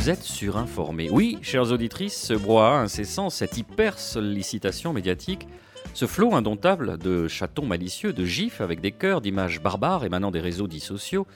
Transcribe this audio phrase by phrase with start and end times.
[0.00, 1.10] Vous êtes surinformés.
[1.10, 5.46] Oui, chères auditrices, ce brouhaha incessant, cette hyper sollicitation médiatique,
[5.92, 10.40] ce flot indomptable de chatons malicieux, de gifs avec des cœurs, d'images barbares émanant des
[10.40, 11.26] réseaux dits sociaux,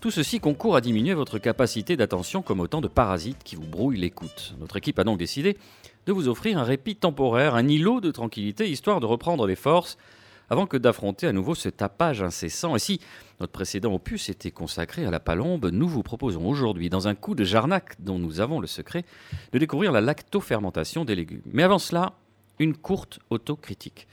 [0.00, 3.98] tout ceci concourt à diminuer votre capacité d'attention comme autant de parasites qui vous brouillent
[3.98, 4.56] l'écoute.
[4.60, 5.56] Notre équipe a donc décidé
[6.04, 9.96] de vous offrir un répit temporaire, un îlot de tranquillité, histoire de reprendre les forces
[10.52, 12.76] avant que d'affronter à nouveau ce tapage incessant.
[12.76, 13.00] Et si
[13.40, 17.34] notre précédent opus était consacré à la palombe, nous vous proposons aujourd'hui, dans un coup
[17.34, 19.06] de jarnac dont nous avons le secret,
[19.52, 21.40] de découvrir la lactofermentation des légumes.
[21.46, 22.12] Mais avant cela,
[22.58, 24.06] une courte autocritique.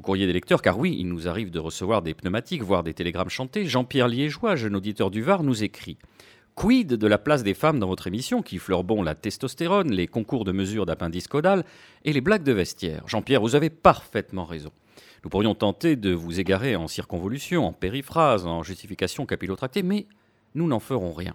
[0.00, 2.94] Au courrier des lecteurs, car oui, il nous arrive de recevoir des pneumatiques, voire des
[2.94, 5.98] télégrammes chantés, Jean-Pierre Liégeois, jeune auditeur du Var, nous écrit
[6.54, 10.44] Quid de la place des femmes dans votre émission qui bon la testostérone, les concours
[10.44, 11.66] de mesure d'appendice caudal
[12.06, 13.06] et les blagues de vestiaire?
[13.06, 14.72] Jean-Pierre, vous avez parfaitement raison.
[15.24, 20.06] Nous pourrions tenter de vous égarer en circonvolution, en périphrase, en justification capillotractée, mais
[20.54, 21.34] nous n'en ferons rien.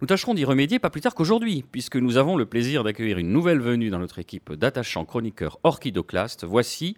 [0.00, 3.30] Nous tâcherons d'y remédier pas plus tard qu'aujourd'hui, puisque nous avons le plaisir d'accueillir une
[3.30, 6.44] nouvelle venue dans notre équipe d'attachants chroniqueurs orchidoclastes.
[6.44, 6.96] Voici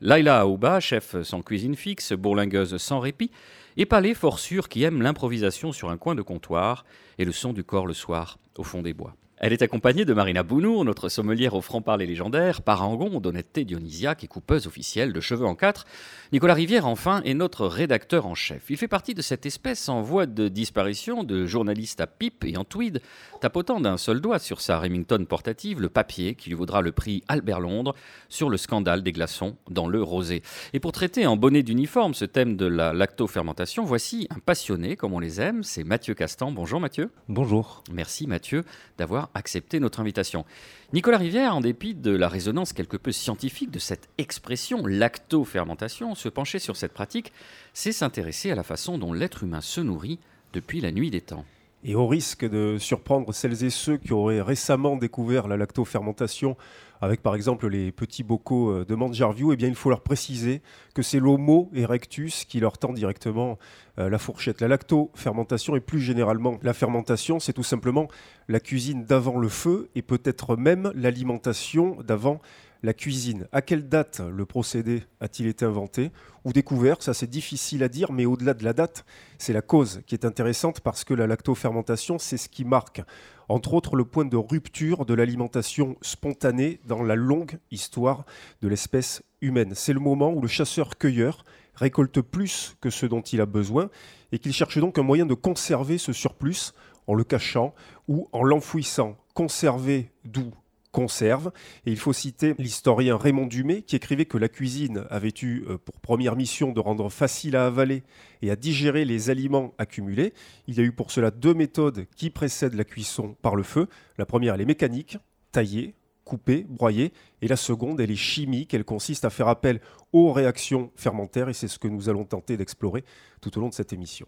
[0.00, 3.30] Laila Aouba, chef sans cuisine fixe, bourlingueuse sans répit,
[3.76, 6.86] et palais fort sûr qui aime l'improvisation sur un coin de comptoir
[7.18, 9.14] et le son du corps le soir au fond des bois.
[9.42, 14.26] Elle est accompagnée de Marina Bounour, notre sommelière au franc-parler légendaire, parangon d'honnêteté dionysiaque et
[14.26, 15.86] coupeuse officielle de cheveux en quatre.
[16.30, 18.68] Nicolas Rivière, enfin, est notre rédacteur en chef.
[18.68, 22.58] Il fait partie de cette espèce en voie de disparition de journaliste à pipe et
[22.58, 23.00] en tweed,
[23.40, 27.24] tapotant d'un seul doigt sur sa Remington portative le papier qui lui vaudra le prix
[27.26, 27.94] Albert Londres
[28.28, 30.42] sur le scandale des glaçons dans le rosé.
[30.74, 35.14] Et pour traiter en bonnet d'uniforme ce thème de la lactofermentation, voici un passionné comme
[35.14, 36.52] on les aime, c'est Mathieu Castan.
[36.52, 37.08] Bonjour Mathieu.
[37.28, 37.82] Bonjour.
[37.90, 38.64] Merci Mathieu
[38.98, 40.44] d'avoir accepter notre invitation.
[40.92, 46.28] Nicolas Rivière, en dépit de la résonance quelque peu scientifique de cette expression lactofermentation, se
[46.28, 47.32] pencher sur cette pratique,
[47.72, 50.18] c'est s'intéresser à la façon dont l'être humain se nourrit
[50.52, 51.44] depuis la nuit des temps.
[51.82, 56.56] Et au risque de surprendre celles et ceux qui auraient récemment découvert la lactofermentation
[57.00, 60.62] avec par exemple les petits bocaux euh, de Manjarview, eh bien il faut leur préciser
[60.94, 63.58] que c'est l'Homo erectus qui leur tend directement
[63.98, 64.60] euh, la fourchette.
[64.60, 68.08] La lactofermentation et plus généralement la fermentation, c'est tout simplement
[68.48, 72.40] la cuisine d'avant le feu et peut-être même l'alimentation d'avant
[72.82, 73.46] la cuisine.
[73.52, 76.10] À quelle date le procédé a-t-il été inventé
[76.44, 77.02] ou découvert?
[77.02, 79.04] Ça c'est difficile à dire, mais au-delà de la date,
[79.38, 83.02] c'est la cause qui est intéressante parce que la lactofermentation, c'est ce qui marque
[83.48, 88.24] entre autres le point de rupture de l'alimentation spontanée dans la longue histoire
[88.62, 89.72] de l'espèce humaine.
[89.74, 93.90] C'est le moment où le chasseur-cueilleur récolte plus que ce dont il a besoin
[94.32, 96.72] et qu'il cherche donc un moyen de conserver ce surplus
[97.06, 97.74] en le cachant
[98.06, 99.16] ou en l'enfouissant.
[99.34, 100.52] Conserver d'où?
[100.92, 101.52] Conserve.
[101.86, 105.78] Et il faut citer l'historien Raymond Dumay qui écrivait que la cuisine avait eu euh,
[105.78, 108.02] pour première mission de rendre facile à avaler
[108.42, 110.32] et à digérer les aliments accumulés.
[110.66, 113.88] Il y a eu pour cela deux méthodes qui précèdent la cuisson par le feu.
[114.18, 115.18] La première, elle est mécanique,
[115.52, 117.12] tailler, couper, broyer.
[117.42, 118.74] Et la seconde, elle est chimique.
[118.74, 119.80] Elle consiste à faire appel
[120.12, 123.04] aux réactions fermentaires et c'est ce que nous allons tenter d'explorer
[123.40, 124.26] tout au long de cette émission.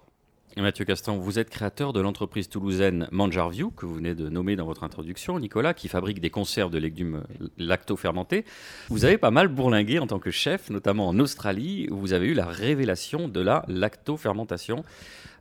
[0.61, 4.67] Mathieu Castan, vous êtes créateur de l'entreprise toulousaine Manjarview, que vous venez de nommer dans
[4.67, 7.23] votre introduction, Nicolas, qui fabrique des conserves de légumes
[7.57, 8.45] lacto-fermentés.
[8.91, 12.29] Vous avez pas mal bourlingué en tant que chef, notamment en Australie, où vous avez
[12.29, 14.85] eu la révélation de la lacto-fermentation.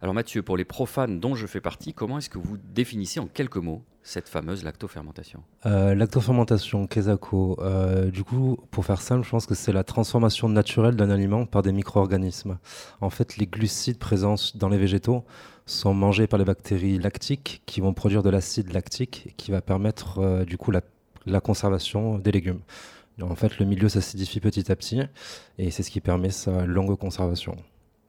[0.04, 3.28] Alors Mathieu, pour les profanes dont je fais partie, comment est-ce que vous définissez en
[3.28, 5.44] quelques mots cette fameuse lactofermentation?
[5.68, 10.50] Euh, Lactofermentation, Kesako, euh, du coup, pour faire simple, je pense que c'est la transformation
[10.50, 12.58] naturelle d'un aliment par des micro-organismes.
[13.00, 15.24] En fait, les glucides présents dans les végétaux
[15.68, 20.18] sont mangés par les bactéries lactiques qui vont produire de l'acide lactique qui va permettre
[20.18, 20.82] euh, du coup la,
[21.42, 22.62] conservation des légumes.
[23.22, 25.02] En fait, le milieu s'acidifie petit à petit
[25.60, 27.56] et c'est ce qui permet sa longue conservation.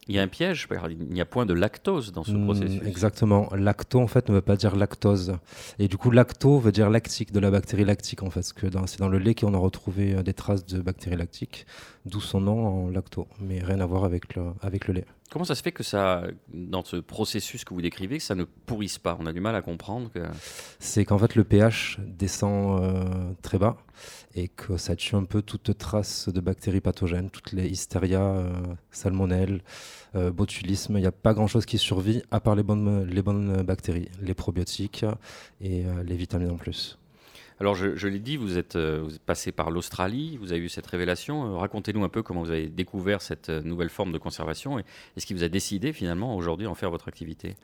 [0.08, 2.82] Il y a un piège, il n'y a point de lactose dans ce hmm, processus.
[2.84, 3.48] Exactement.
[3.54, 5.36] Lacto, en fait, ne veut pas dire lactose.
[5.78, 8.40] Et du coup, lacto veut dire lactique, de la bactérie lactique, en fait.
[8.40, 11.66] Parce que c'est dans le lait qu'on a retrouvé euh, des traces de bactéries lactiques,
[12.04, 13.28] d'où son nom en lacto.
[13.40, 15.06] Mais rien à voir avec le, avec le lait.
[15.32, 18.44] Comment ça se fait que ça, dans ce processus que vous décrivez, que ça ne
[18.44, 19.16] pourrisse pas?
[19.18, 20.20] On a du mal à comprendre que.
[20.78, 23.78] C'est qu'en fait, le pH descend euh, très bas
[24.34, 28.52] et que ça tue un peu toute trace de bactéries pathogènes, toutes les hystéria, euh,
[28.90, 29.62] salmonelles,
[30.16, 30.98] euh, botulisme.
[30.98, 34.34] Il n'y a pas grand-chose qui survit à part les bonnes, les bonnes bactéries, les
[34.34, 35.06] probiotiques
[35.62, 36.98] et euh, les vitamines en plus.
[37.62, 40.68] Alors, je, l'ai dit, vous êtes, euh, vous êtes, passé par l'Australie, vous avez eu
[40.68, 41.46] cette révélation.
[41.46, 44.84] Euh, racontez-nous un peu comment vous avez découvert cette euh, nouvelle forme de conservation et,
[45.16, 47.54] ce qui vous a décidé finalement aujourd'hui d'en faire votre activité?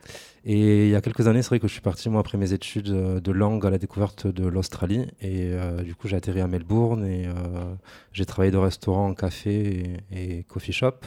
[0.45, 2.53] Et il y a quelques années, c'est vrai que je suis parti moi après mes
[2.53, 5.50] études de langue à la découverte de l'Australie et
[5.83, 7.27] du coup j'ai atterri à Melbourne et
[8.12, 11.00] j'ai travaillé de restaurant, café et, coffee shop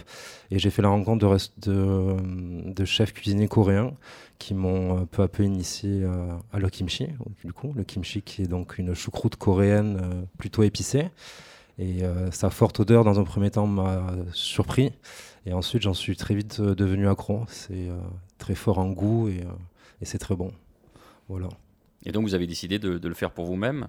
[0.52, 3.94] et j'ai fait la rencontre de, chefs cuisiniers coréens
[4.38, 6.04] qui m'ont peu à peu initié
[6.52, 7.08] à le kimchi,
[7.44, 11.10] du coup, le kimchi qui est donc une choucroute coréenne euh, plutôt épicée.
[11.78, 14.92] Et euh, sa forte odeur, dans un premier temps, m'a surpris.
[15.46, 17.44] Et ensuite, j'en suis très vite euh, devenu accro.
[17.48, 17.90] C'est
[18.38, 19.44] très fort en goût et,
[20.04, 20.52] c'est très bon.
[21.30, 21.50] Voilà.
[22.06, 23.88] Et donc, vous avez décidé de, le faire pour vous-même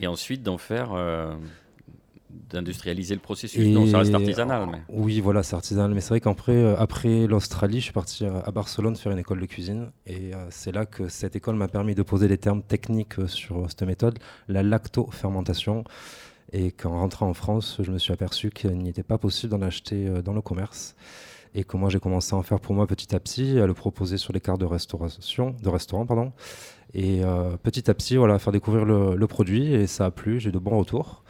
[0.00, 0.90] et ensuite d'en faire
[2.30, 3.66] d'industrialiser le processus.
[3.68, 4.68] non, ça reste artisanal.
[4.70, 4.82] Mais...
[4.88, 5.94] Oui, voilà, c'est artisanal.
[5.94, 9.40] Mais c'est vrai qu'après euh, après l'Australie, je suis parti à Barcelone faire une école
[9.40, 9.90] de cuisine.
[10.06, 13.26] Et euh, c'est là que cette école m'a permis de poser des termes techniques euh,
[13.26, 15.84] sur cette méthode, la lactofermentation.
[16.52, 20.08] Et qu'en rentrant en France, je me suis aperçu qu'il n'était pas possible d'en acheter
[20.24, 20.96] dans le commerce.
[21.54, 23.74] Et que moi, j'ai commencé à en faire pour moi petit à petit, à le
[23.74, 26.32] proposer sur les cartes de restauration, de restaurant, pardon.
[26.94, 27.20] Et
[27.62, 29.74] petit à petit, voilà, faire découvrir le, le produit.
[29.74, 31.22] Et ça a plu, j'ai de bons retours.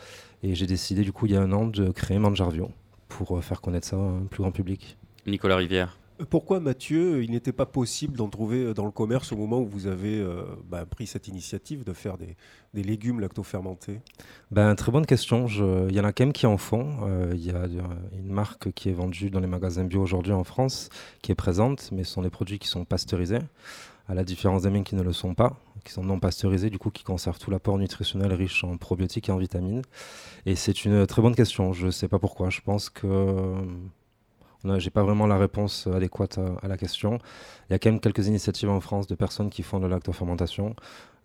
[0.43, 2.71] Et j'ai décidé, du coup, il y a un an, de créer Manjarvio
[3.09, 4.97] pour euh, faire connaître ça à un plus grand public.
[5.27, 5.99] Nicolas Rivière.
[6.21, 9.59] Euh, pourquoi, Mathieu, il n'était pas possible d'en trouver euh, dans le commerce au moment
[9.61, 10.25] où vous avez
[10.69, 12.37] bah, pris cette initiative de faire des,
[12.73, 14.01] des légumes lactofermentés?
[14.53, 15.47] Ben, Très bonne question.
[15.89, 17.31] Il y en a quand même qui en font.
[17.33, 17.67] Il y a
[18.17, 20.89] une marque qui est vendue dans les magasins bio aujourd'hui en France,
[21.21, 23.41] qui est présente, mais ce sont des produits qui sont pasteurisés
[24.09, 25.57] à la différence des miens qui ne le sont pas,
[25.89, 29.33] qui sont non pasteurisés, du coup qui conservent tout l'apport nutritionnel riche en probiotiques et
[29.33, 29.83] en vitamines.
[30.45, 32.51] Et c'est une très bonne question, je ne sais pas pourquoi.
[32.51, 37.19] Je pense que euh, j'ai pas vraiment la réponse adéquate à, la question.
[37.69, 39.95] Il y a quand même quelques initiatives en France de personnes qui font de la
[39.95, 40.77] lactofermentation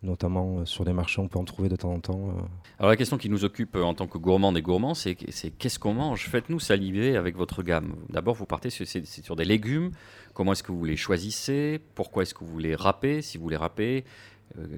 [0.04, 2.30] notamment euh, sur des marchés, on peut en trouver de temps en temps.
[2.30, 2.42] Euh.
[2.78, 5.94] Alors la question qui nous occupe en tant que gourmand et gourmands, c'est qu'est-ce qu'on
[5.94, 6.28] mange?
[6.28, 7.96] Faites-nous saliver avec votre gamme.
[8.10, 9.92] D'abord, vous partez sur, sur des légumes.
[10.34, 11.80] Comment est-ce que vous les choisissez?
[11.96, 13.22] Pourquoi est-ce que vous les râpez?
[13.22, 14.04] Si vous les râpez,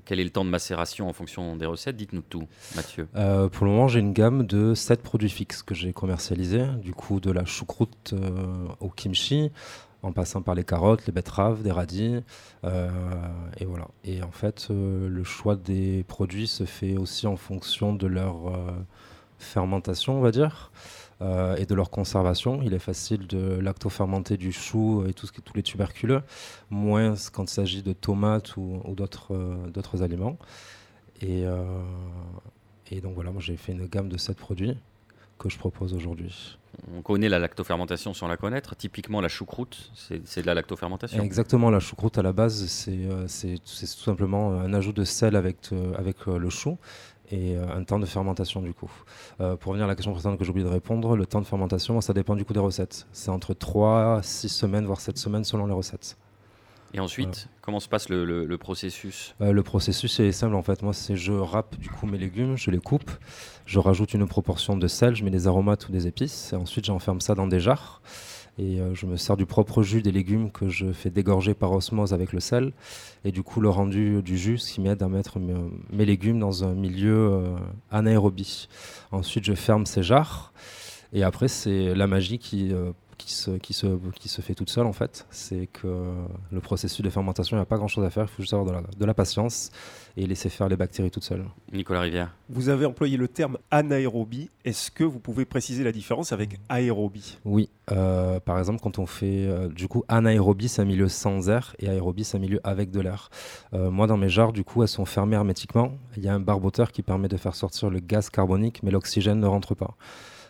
[0.06, 1.98] quel est le temps de macération en fonction des recettes?
[1.98, 3.08] Dites-nous tout, Mathieu.
[3.14, 6.66] pour le moment, j'ai une gamme de 7 produits fixes que j'ai commercialisés.
[6.82, 8.14] Du coup, de la choucroute
[8.80, 9.52] au kimchi,
[10.06, 12.22] en passant par les carottes, les betteraves, des radis.
[12.64, 12.90] Euh,
[13.58, 13.88] et voilà.
[14.04, 18.50] Et en fait, euh, le choix des produits se fait aussi en fonction de leur
[18.50, 18.72] euh,
[19.40, 20.72] fermentation, on va dire,
[21.22, 22.62] et de leur conservation.
[22.64, 26.22] Il est facile de lactofermenter du chou et tout ce qui, tous les tuberculeux,
[26.70, 30.38] moins quand il s'agit de tomates ou, d'autres aliments.
[31.22, 31.46] Et,
[32.92, 34.78] et donc voilà, moi j'ai fait une gamme de 7 produits
[35.40, 36.58] que je propose aujourd'hui.
[36.96, 38.76] On connaît la lactofermentation sans la connaître.
[38.76, 41.24] Typiquement, la choucroute, c'est de la lactofermentation.
[41.24, 43.28] Exactement, la choucroute à la base, c'est euh,
[43.58, 46.78] tout simplement un ajout de sel avec, euh, avec euh, le chou
[47.32, 48.92] et un temps de fermentation du coup.
[49.38, 52.00] pour revenir à la question précédente que j'ai oublié de répondre, le temps de fermentation,
[52.02, 53.08] ça dépend du coup des recettes.
[53.12, 56.18] C'est entre 3, 6 semaines, voire 7 semaines selon les recettes.
[56.96, 59.36] Et ensuite, comment se passe le, processus?
[59.42, 60.82] Le processus est simple en fait.
[60.82, 63.12] Moi, c'est je râpe du coup mes légumes, je les coupe,
[63.66, 66.86] je rajoute une proportion de sel, je mets des aromates ou des épices, et ensuite
[66.86, 68.02] j'enferme ça dans des jarres.
[68.58, 71.72] Et euh, je me sers du propre jus des légumes que je fais dégorger par
[71.74, 72.72] osmose avec le sel.
[73.26, 76.64] Et du coup, le rendu du jus, ce qui m'aide à mettre mes, légumes dans
[76.64, 77.56] un milieu euh,
[77.92, 78.70] anaérobie.
[79.12, 80.54] Ensuite, je ferme ces jarres.
[81.12, 82.92] Et après, c'est la magie qui euh,
[83.26, 83.88] qui se, qui, se,
[84.20, 85.26] qui se fait toute seule en fait.
[85.32, 85.88] C'est que
[86.52, 88.54] le processus de fermentation, il n'y a pas grand chose à faire, il faut juste
[88.54, 89.72] avoir de la, de la, patience
[90.16, 91.44] et laisser faire les bactéries toutes seules.
[91.74, 92.36] Nicolas Rivière.
[92.50, 94.50] Vous avez employé le terme anaérobie.
[94.64, 97.40] Est-ce que vous pouvez préciser la différence avec aérobie?
[97.46, 97.70] Oui.
[97.92, 101.76] Euh, par exemple, quand on fait euh, du coup anaérobie, c'est un milieu sans air
[101.80, 103.30] et aérobie, c'est un milieu avec de l'air.
[103.74, 105.94] Euh, moi, dans mes jarres, du coup, elles sont fermées hermétiquement.
[106.16, 109.40] Il y a un barboteur qui permet de faire sortir le gaz carbonique, mais l'oxygène
[109.40, 109.96] ne rentre pas.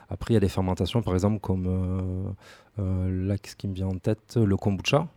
[0.10, 3.74] Après, il y a des fermentations, par exemple, comme euh, euh, là, ce qui me
[3.74, 5.08] vient en tête, le kombucha,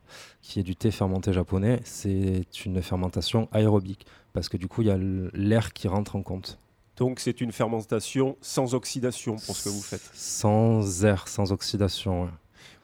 [0.43, 1.81] qui est du thé fermenté japonais.
[1.85, 6.23] C'est une fermentation aérobique, parce que du coup, il y a l'air qui rentre en
[6.23, 6.59] compte.
[6.97, 12.29] Donc, c'est une fermentation sans oxydation pour ce que vous faites Sans air, sans oxydation.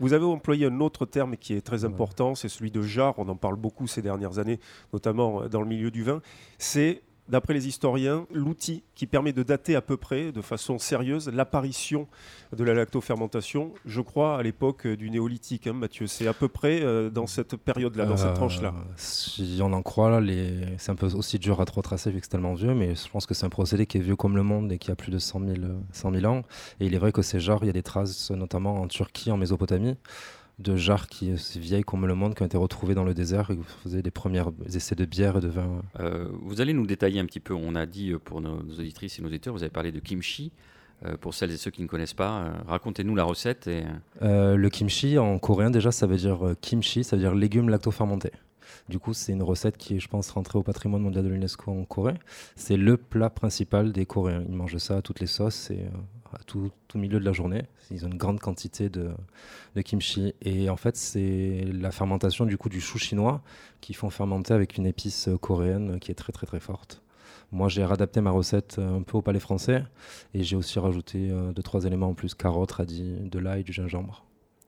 [0.01, 3.15] Vous avez employé un autre terme qui est très important, c'est celui de jarre.
[3.19, 4.61] On en parle beaucoup ces dernières années,
[4.93, 6.21] notamment euh, dans le milieu du vin.
[6.59, 11.29] C'est d'après les historiens, l'outil qui permet de dater à peu près, de façon sérieuse,
[11.29, 12.07] l'apparition
[12.57, 16.07] de la lactofermentation, je crois, à l'époque du néolithique, hein, Mathieu.
[16.07, 18.75] C'est à peu près euh, dans cette période-là, dans cette euh, tranche-là.
[18.97, 20.67] Si on en croit, les...
[20.79, 23.27] c'est un peu aussi dur à retracer vu que c'est tellement vieux, mais je pense
[23.27, 25.19] que c'est un procédé qui est vieux comme le monde et qui a plus de
[25.19, 25.57] 100 000,
[25.93, 26.43] 100 000 ans.
[26.81, 29.31] Et il est vrai que ces genres, il y a des traces, notamment en Turquie,
[29.31, 29.97] en Mésopotamie.
[30.59, 33.51] De jarres qui aussi vieilles comme le monde qui ont été retrouvées dans le désert
[33.51, 35.83] et vous faisiez des premiers essais de bière et de vin.
[36.01, 37.55] Euh, vous allez nous détailler un petit peu.
[37.55, 40.53] On a dit pour nos, auditrices et nos auditeurs, vous avez parlé de kimchi.
[41.05, 43.67] Euh, pour celles et ceux qui ne connaissent pas, racontez-nous la recette.
[43.67, 43.83] Et...
[44.21, 48.33] le kimchi en coréen déjà, ça veut dire kimchi, ça veut dire légumes lacto-fermentés.
[48.89, 51.71] Du coup, c'est une recette qui est, je pense, rentrée au patrimoine mondial de l'UNESCO
[51.71, 52.15] en Corée.
[52.57, 54.45] C'est le plat principal des Coréens.
[54.49, 55.87] Ils mangent ça à toutes les sauces et
[56.35, 57.65] à tout, milieu de la journée.
[57.91, 59.13] Ils ont une grande quantité de,
[59.85, 60.35] kimchi.
[60.43, 63.43] Et en fait, c'est la fermentation du coup du chou chinois
[63.81, 67.03] qui font fermenter avec une épice coréenne qui est très très très forte.
[67.53, 69.85] Moi, j'ai réadapté ma recette un peu au palais français
[70.33, 73.73] et j'ai aussi rajouté euh, deux trois éléments en plus carottes, radis, de l'ail, du
[73.73, 74.25] gingembre.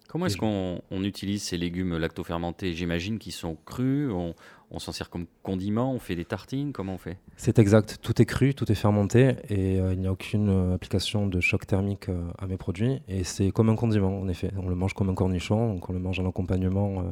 [0.09, 2.73] Comment est-ce qu'on utilise ces légumes lactofermentés?
[2.75, 6.99] J'imagine qu'ils sont crus, on, s'en sert comme condiment, on fait des tartines, comment on
[6.99, 7.19] fait?
[7.37, 10.75] C'est exact, tout est cru, tout est fermenté et euh, il n'y a aucune euh,
[10.75, 14.53] application de choc thermique euh, à mes produits et c'est comme un condiment en effet.
[14.57, 17.05] On le mange comme un cornichon, donc on le mange en accompagnement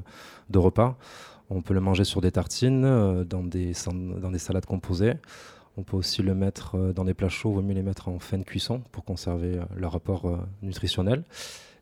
[0.49, 0.97] de repas.
[1.51, 5.15] On peut le manger sur des tartines, dans, des, dans des salades composées.
[5.77, 8.21] On peut aussi le mettre dans des plats chauds, il vaut mieux les mettre en
[8.21, 11.25] fin de cuisson pour conserver leur rapport nutritionnel.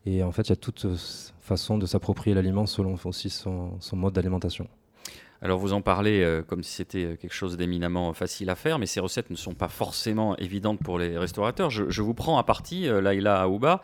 [0.05, 0.95] Et en fait, il y a toute euh,
[1.41, 4.67] façon de s'approprier l'aliment selon aussi son, mode d'alimentation.
[5.41, 8.79] Alors vous en parlez euh, comme si c'était euh, quelque chose d'éminemment facile à faire,
[8.79, 11.69] mais ces recettes ne sont pas forcément évidentes pour les restaurateurs.
[11.69, 13.81] Je, vous prends à partie, Laïla Aouba,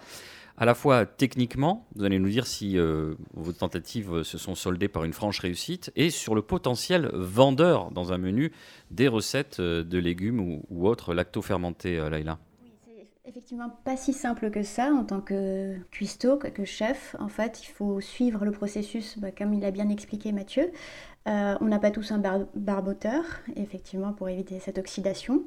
[0.57, 5.05] à la fois techniquement, vous allez nous dire si vos tentatives se sont soldées par
[5.05, 8.51] une franche réussite, et sur le potentiel vendeur dans un menu
[8.91, 12.39] des recettes de légumes ou, ou autres lacto-fermentés, Laïla
[13.29, 17.15] effectivement pas si simple que ça en tant que cuistot, que chef.
[17.19, 20.71] En fait, il faut suivre le processus, bah, comme il a bien expliqué Mathieu.
[21.27, 22.21] Euh, on n'a pas tous un
[22.55, 23.23] barboteur,
[23.55, 25.43] effectivement, pour éviter cette oxydation.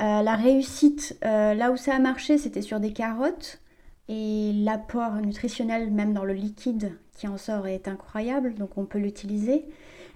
[0.00, 3.60] Euh, la réussite, euh, là où ça a marché, c'était sur des carottes.
[4.08, 8.98] Et l'apport nutritionnel, même dans le liquide qui en sort, est incroyable, donc on peut
[8.98, 9.66] l'utiliser.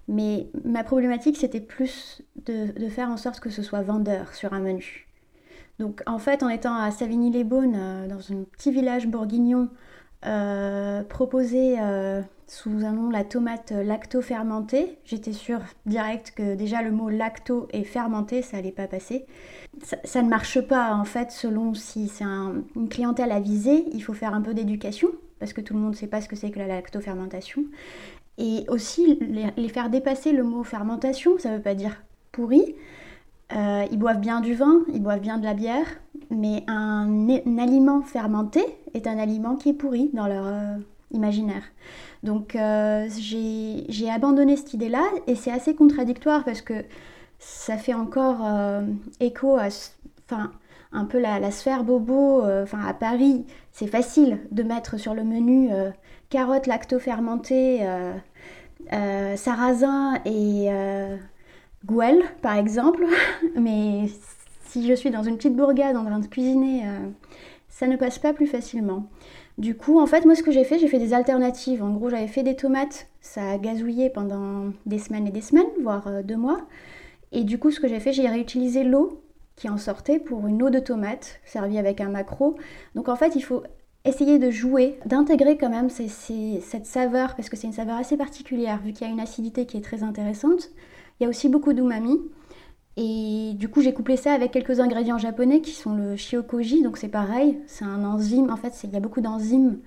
[0.07, 4.61] Mais ma problématique, c'était plus de faire en sorte que ce soit vendeur sur un
[4.61, 5.07] menu.
[5.79, 9.69] Donc en fait, en étant à Savigny-les-Beaunes, euh, dans un petit village bourguignon,
[10.27, 16.93] euh, proposé euh, sous un nom la tomate lacto-fermentée, j'étais sûre direct que déjà le
[16.93, 19.27] mot lacto et fermenté, ça allait pas passer.
[20.05, 24.15] Ça, ne marche pas en fait selon si c'est une clientèle à viser, il faut
[24.15, 25.09] faire un peu d'éducation
[25.41, 27.65] parce que tout le monde ne sait pas ce que c'est que la lactofermentation.
[28.39, 32.03] Et aussi les, les faire dépasser le mot fermentation, ça ne veut pas dire
[32.33, 32.77] pourri,
[33.55, 35.87] euh, ils boivent bien du vin, ils boivent bien de la bière,
[36.31, 40.77] mais un, aliment fermenté est un aliment qui est pourri dans leur euh,
[41.13, 41.63] imaginaire.
[42.25, 46.85] Donc euh, j'ai abandonné cette idée-là et c'est assez contradictoire parce que
[47.39, 48.39] ça fait encore
[49.21, 49.67] écho à
[50.25, 50.51] enfin,
[50.93, 52.43] un peu la, sphère bobo.
[52.63, 55.69] Enfin, à Paris, c'est facile de mettre sur le menu
[56.31, 57.87] carottes lacto-fermentées,
[59.37, 60.71] sarrasin et
[61.85, 63.07] Gouel, par exemple.
[63.57, 64.07] Mais
[64.67, 67.09] si je suis dans une petite bourgade en train de cuisiner, euh,
[67.69, 69.07] ça ne passe pas plus facilement.
[69.57, 71.83] Du coup, en fait, moi, ce que j'ai fait, j'ai fait des alternatives.
[71.83, 73.07] En gros, j'avais fait des tomates.
[73.21, 76.63] Ça a gazouillé pendant des semaines et des semaines, voire euh, deux mois.
[77.33, 79.23] Et du coup, ce que j'ai fait, j'ai réutilisé l'eau
[79.57, 82.57] qui en sortait pour une eau de tomate servie avec un macro.
[82.97, 83.63] Donc, en fait, il faut
[84.05, 88.81] essayer de jouer, d'intégrer quand même cette saveur, parce que c'est une saveur assez particulière,
[88.83, 90.71] vu qu'il y a une acidité qui est très intéressante.
[91.19, 92.19] Il y a aussi beaucoup d'umami.
[92.97, 96.83] Et du coup, j'ai couplé ça avec quelques ingrédients japonais qui sont le shiokoji.
[96.83, 98.51] Donc c'est pareil, c'est un enzyme.
[98.51, 99.79] En fait, il y a beaucoup d'enzymes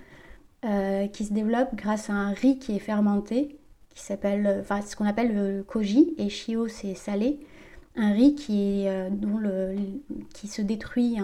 [0.65, 3.57] euh, qui se développent grâce à un riz qui est fermenté,
[3.89, 6.15] qui s'appelle, enfin, ce qu'on appelle le koji.
[6.17, 7.39] Et shio, c'est salé.
[7.95, 9.75] Un riz qui, est, euh, dont le,
[10.33, 11.17] qui se détruit,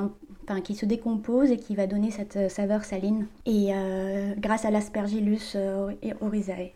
[0.44, 3.28] enfin, qui se décompose et qui va donner cette euh, saveur saline.
[3.46, 3.72] Et
[4.38, 5.58] grâce à l'aspergillus
[6.22, 6.72] oryzae.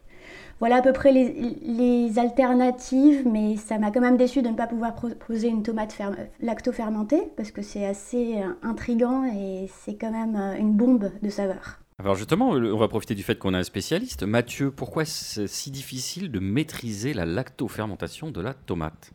[0.59, 4.65] Voilà à peu près les, alternatives, mais ça m'a quand même déçu de ne pas
[4.65, 5.95] pouvoir proposer une tomate
[6.41, 11.29] lacto-fermentée parce que c'est assez euh, intrigant et c'est quand même euh, une bombe de
[11.29, 11.79] saveur.
[11.99, 14.23] Alors justement, on va profiter du fait qu'on a un spécialiste.
[14.23, 19.11] Mathieu, pourquoi c'est si difficile de maîtriser la lacto-fermentation de la tomate?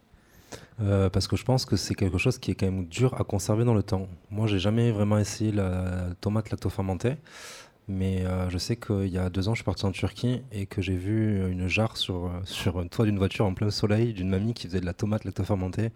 [0.80, 3.24] Euh, parce que je pense que c'est quelque chose qui est quand même dur à
[3.24, 4.08] conserver dans le temps.
[4.30, 7.16] Moi, j'ai jamais vraiment essayé la tomate lacto-fermentée.
[7.88, 10.66] Mais euh, je sais qu'il y a deux ans, je suis parti en Turquie et
[10.66, 14.12] que j'ai vu une jarre sur, euh, sur un toit d'une voiture en plein soleil
[14.12, 15.90] d'une mamie qui faisait de la tomate lactofermentée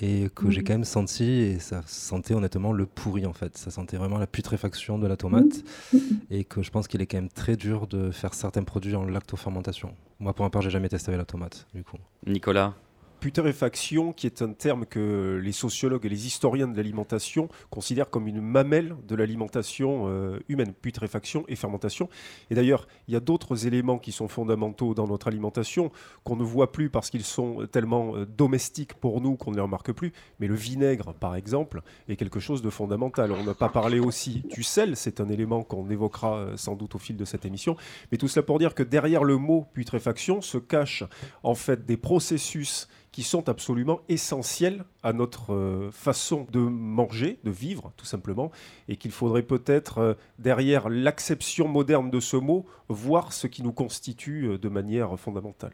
[0.00, 0.64] et que j'ai mmh.
[0.64, 3.56] quand même senti, et ça sentait honnêtement le pourri en fait.
[3.56, 5.62] Ça sentait vraiment la putréfaction de la tomate
[5.92, 5.98] mmh.
[6.30, 9.04] et que je pense qu'il est quand même très dur de faire certains produits en
[9.04, 9.94] lactofermentation.
[10.18, 11.98] Moi, pour ma part, j'ai jamais testé avec la tomate du coup.
[12.26, 12.74] Nicolas
[13.22, 18.26] putréfaction, qui est un terme que les sociologues et les historiens de l'alimentation considèrent comme
[18.26, 22.08] une mamelle de l'alimentation euh, humaine, putréfaction et fermentation.
[22.50, 25.92] Et d'ailleurs, il y a d'autres éléments qui sont fondamentaux dans notre alimentation
[26.24, 29.62] qu'on ne voit plus parce qu'ils sont tellement euh, domestiques pour nous qu'on ne les
[29.62, 30.12] remarque plus.
[30.40, 33.30] Mais le vinaigre, par exemple, est quelque chose de fondamental.
[33.30, 36.96] On n'a pas parlé aussi du sel, c'est un élément qu'on évoquera euh, sans doute
[36.96, 37.76] au fil de cette émission.
[38.10, 41.04] Mais tout cela pour dire que derrière le mot putréfaction se cachent
[41.44, 47.50] en fait des processus qui sont absolument essentiels à notre euh, façon de manger, de
[47.50, 48.50] vivre, tout simplement,
[48.88, 53.72] et qu'il faudrait peut-être, euh, derrière l'acception moderne de ce mot, voir ce qui nous
[53.72, 55.72] constitue euh, de manière fondamentale.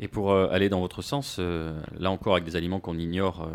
[0.00, 3.48] Et pour aller dans votre sens, là encore avec des aliments qu'on ignore,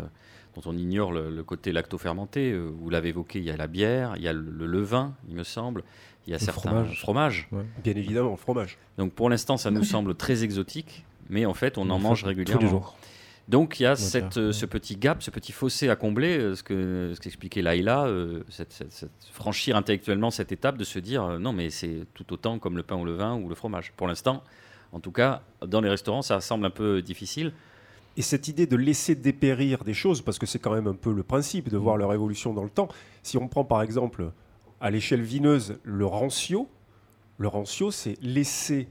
[0.54, 4.22] dont on ignore le, côté lacto-fermenté, vous l'avez évoqué, il y a la bière, il
[4.22, 5.84] y a le, levain, il me semble,
[6.26, 7.50] il y a certains fromages.
[7.84, 8.78] Bien évidemment, le fromage.
[8.96, 12.58] Donc pour l'instant, ça nous semble très exotique, mais en fait, on en mange régulièrement.
[12.58, 12.96] Tous les jours.
[13.50, 16.54] Donc il y a cette, euh, ce petit gap, ce petit fossé à combler, euh,
[16.54, 18.44] ce que ce qu'expliquait Laïla, euh,
[19.32, 22.94] franchir intellectuellement cette étape de se dire non mais c'est tout autant comme le pain
[22.94, 23.92] ou le vin ou le fromage.
[23.96, 24.44] Pour l'instant,
[24.92, 27.52] en tout cas, dans les restaurants, ça semble un peu difficile.
[28.16, 31.12] Et cette idée de laisser dépérir des choses, parce que c'est quand même un peu
[31.12, 32.88] le principe de voir leur évolution dans le temps.
[33.24, 34.30] Si on prend par exemple
[34.80, 36.68] à l'échelle vineuse le rancio,
[37.38, 38.86] le rancio c'est laisser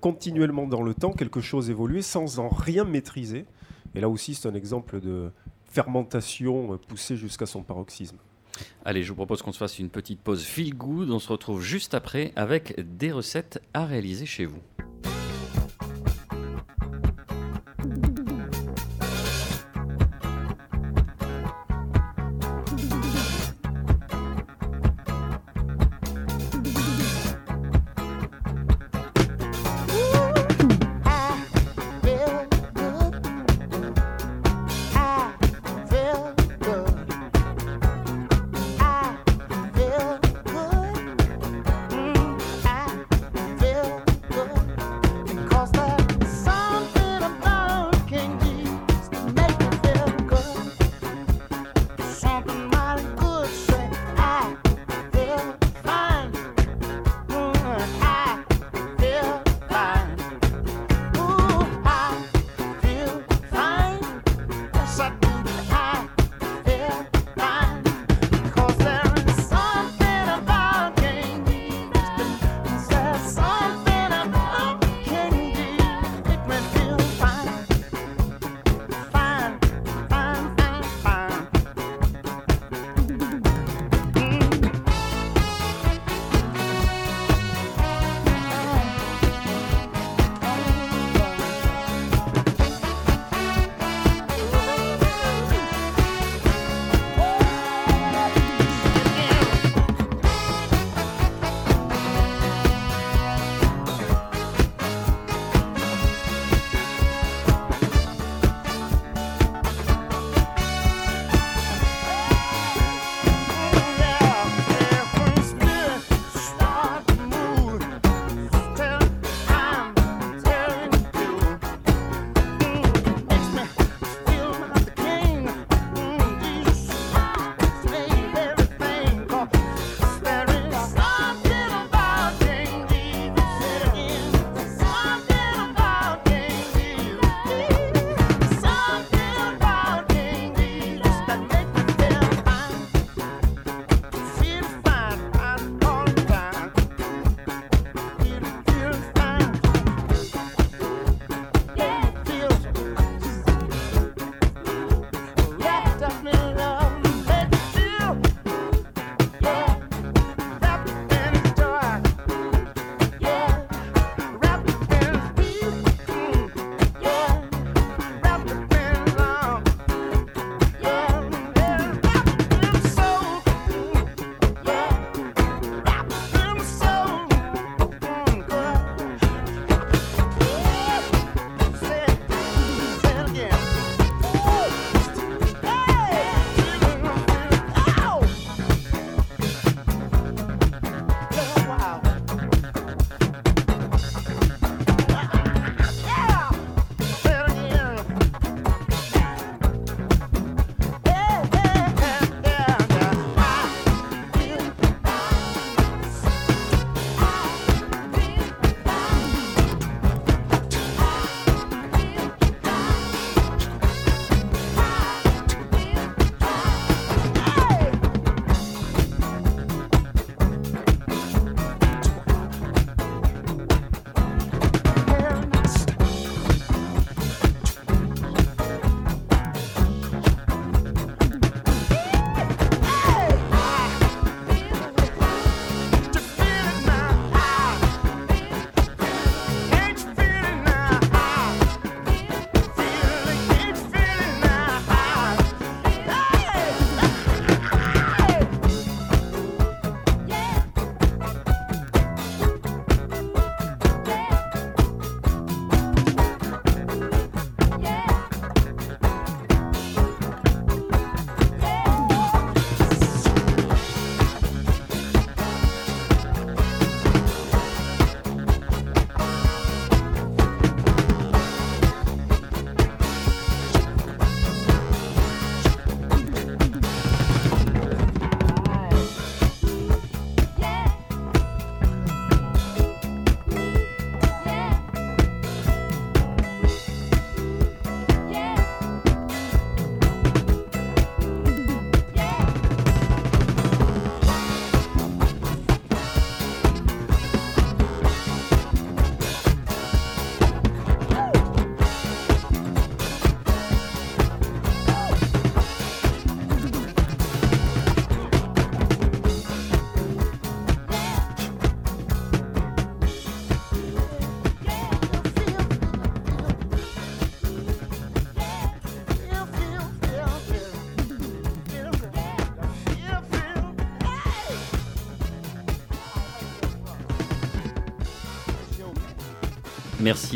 [0.00, 3.44] continuellement dans le temps quelque chose évoluer sans en rien maîtriser.
[3.94, 5.30] Et là aussi, c'est un exemple de
[5.64, 8.16] fermentation poussée jusqu'à son paroxysme.
[8.84, 11.10] Allez, je vous propose qu'on se fasse une petite pause feel good.
[11.10, 14.60] On se retrouve juste après avec des recettes à réaliser chez vous.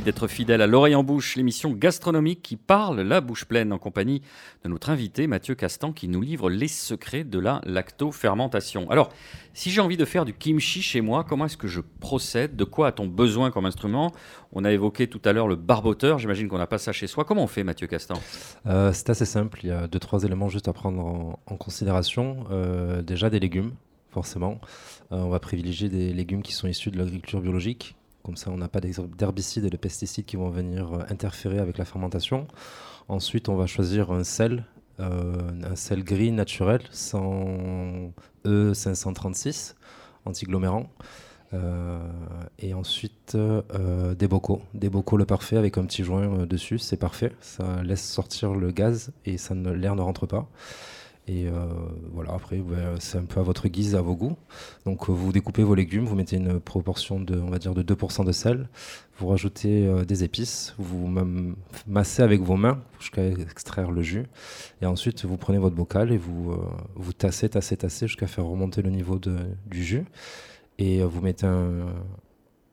[0.04, 4.22] D'être fidèle à l'oreille en bouche, l'émission gastronomique qui parle la bouche pleine en compagnie
[4.62, 8.88] de notre invité Mathieu Castan qui nous livre les secrets de la lactofermentation.
[8.88, 9.08] Alors,
[9.52, 12.54] si j'ai envie de faire du kimchi chez moi, comment est-ce que je procède?
[12.54, 14.12] De quoi a-t-on besoin comme instrument?
[14.52, 17.24] On a évoqué tout à l'heure le barboteur, j'imagine qu'on n'a pas ça chez soi.
[17.24, 18.20] Comment on fait Mathieu Castan?
[18.66, 22.44] Euh, C'est assez simple, il y a deux, trois éléments juste à prendre en, considération.
[22.52, 23.72] Euh, déjà des légumes,
[24.10, 24.60] forcément.
[25.10, 28.56] Euh, on va privilégier des légumes qui sont issus de l'agriculture biologique, comme ça, on
[28.56, 32.48] n'a pas d'herbicides et de pesticides qui vont venir euh, interférer avec la fermentation.
[33.06, 34.64] Ensuite, on va choisir un sel,
[34.98, 38.10] euh, un sel gris naturel sans
[38.44, 39.76] E536,
[40.24, 40.90] antiglomérant.
[41.54, 42.00] Euh,
[42.58, 44.60] et ensuite, des bocaux.
[44.74, 47.32] Des bocaux le parfait avec un petit joint dessus, c'est parfait.
[47.40, 50.48] Ça laisse sortir le gaz et l'air ne rentre pas.
[51.28, 51.66] Et euh,
[52.12, 52.62] voilà, après,
[53.00, 54.36] c'est un peu à votre guise, à vos goûts.
[54.84, 57.82] Donc, euh, vous découpez vos légumes, vous mettez une proportion de, on va dire, de
[57.82, 58.68] 2% de sel,
[59.18, 61.12] vous rajoutez euh, des épices, vous
[61.88, 64.26] massez avec vos mains jusqu'à extraire le jus.
[64.82, 66.56] Et ensuite, vous prenez votre bocal et vous,
[66.94, 70.04] vous tassez, tassez, tassez jusqu'à faire remonter le niveau du jus.
[70.78, 71.86] Et vous mettez un,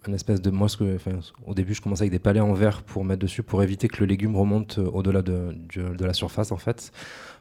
[0.08, 0.98] un espèce de moi que
[1.46, 4.00] au début je commençais avec des palets en verre pour mettre dessus pour éviter que
[4.00, 6.92] le légume remonte au-delà de, de, la surface en fait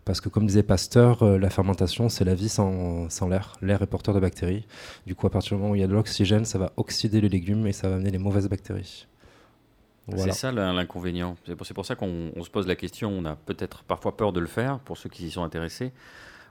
[0.05, 3.55] parce que comme disait Pasteur, euh, la fermentation, c'est la vie sans, sans l'air.
[3.62, 4.67] L'air est porteur de bactéries.
[5.07, 7.21] Du coup, à partir du moment où il y a de l'oxygène, ça va oxyder
[7.21, 9.07] les légumes et ça va amener les mauvaises bactéries.
[10.17, 11.37] C'est ça l'inconvénient.
[11.47, 13.11] C'est pour, ça qu'on se pose la question.
[13.11, 15.93] On a peut-être parfois peur de le faire, pour ceux qui y sont intéressés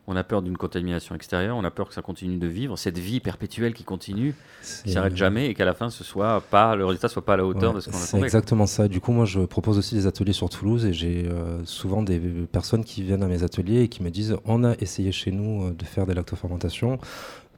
[0.08, 2.98] on a peur d'une contamination extérieure, on a peur que ça continue de vivre, cette
[2.98, 4.36] vie perpétuelle qui continue,
[4.84, 7.38] qui s'arrête jamais et qu'à la fin ce soit pas le résultat soit pas à
[7.38, 8.88] la hauteur de ce qu'on C'est exactement ça.
[8.88, 12.20] Du coup, moi, je propose aussi des ateliers sur Toulouse et j'ai euh, souvent des
[12.52, 15.66] personnes qui viennent à mes ateliers et qui me disent on a essayé chez nous
[15.66, 17.00] euh, de faire des lactofermentations.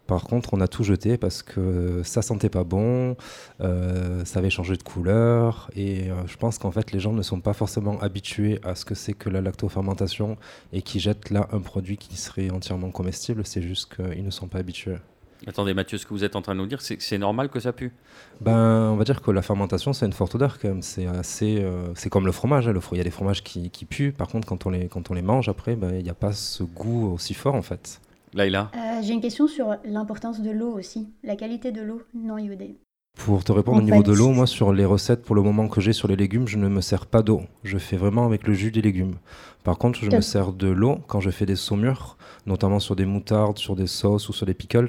[0.07, 3.15] Par contre, on a tout jeté parce que ça sentait pas bon,
[3.61, 7.21] euh, ça avait changé de couleur, et euh, je pense qu'en fait, les gens ne
[7.21, 10.37] sont pas forcément habitués à ce que c'est que la lactofermentation
[10.73, 13.45] et qui jettent là un produit qui serait entièrement comestible.
[13.45, 14.97] C'est juste qu'ils ne sont pas habitués.
[15.45, 17.49] Attendez Mathieu, ce que vous êtes en train de nous dire, c'est que c'est normal
[17.49, 17.91] que ça pue?
[18.39, 20.81] Ben, on va dire que la fermentation, c'est une forte odeur quand même.
[20.81, 22.67] C'est assez, euh, c'est comme le fromage.
[22.67, 22.73] Hein.
[22.91, 24.13] Il y a des fromages qui, qui, puent.
[24.13, 26.31] Par contre, quand on les, quand on les mange après, ben, il n'y a pas
[26.31, 27.99] ce goût aussi fort en fait.
[28.33, 32.37] Laïla euh, J'ai une question sur l'importance de l'eau aussi, la qualité de l'eau non
[32.37, 32.77] iodée.
[33.17, 35.79] Pour te répondre au niveau de l'eau, moi sur les recettes pour le moment que
[35.79, 37.43] j'ai sur les légumes, je ne me sers pas d'eau.
[37.63, 39.15] Je fais vraiment avec le jus des légumes.
[39.63, 42.17] Par contre, je me sers de l'eau quand je fais des saumures,
[42.47, 44.87] notamment sur des moutardes, sur des sauces ou sur des pickles.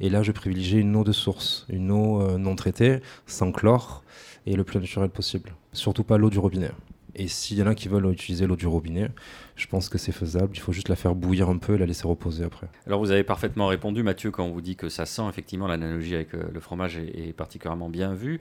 [0.00, 4.04] Et là, je privilégie une eau de source, une eau euh, non traitée, sans chlore
[4.46, 5.52] et le plus naturel possible.
[5.72, 6.70] Surtout pas l'eau du robinet.
[7.16, 9.08] Et s'il y en a qui veulent utiliser l'eau du robinet,
[9.56, 10.50] je pense que c'est faisable.
[10.54, 12.66] Il faut juste la faire bouillir un peu et la laisser reposer après.
[12.86, 15.22] Alors vous avez parfaitement répondu, Mathieu, quand on vous dit que ça sent.
[15.28, 18.40] Effectivement, l'analogie avec euh, le fromage est, particulièrement bien vue.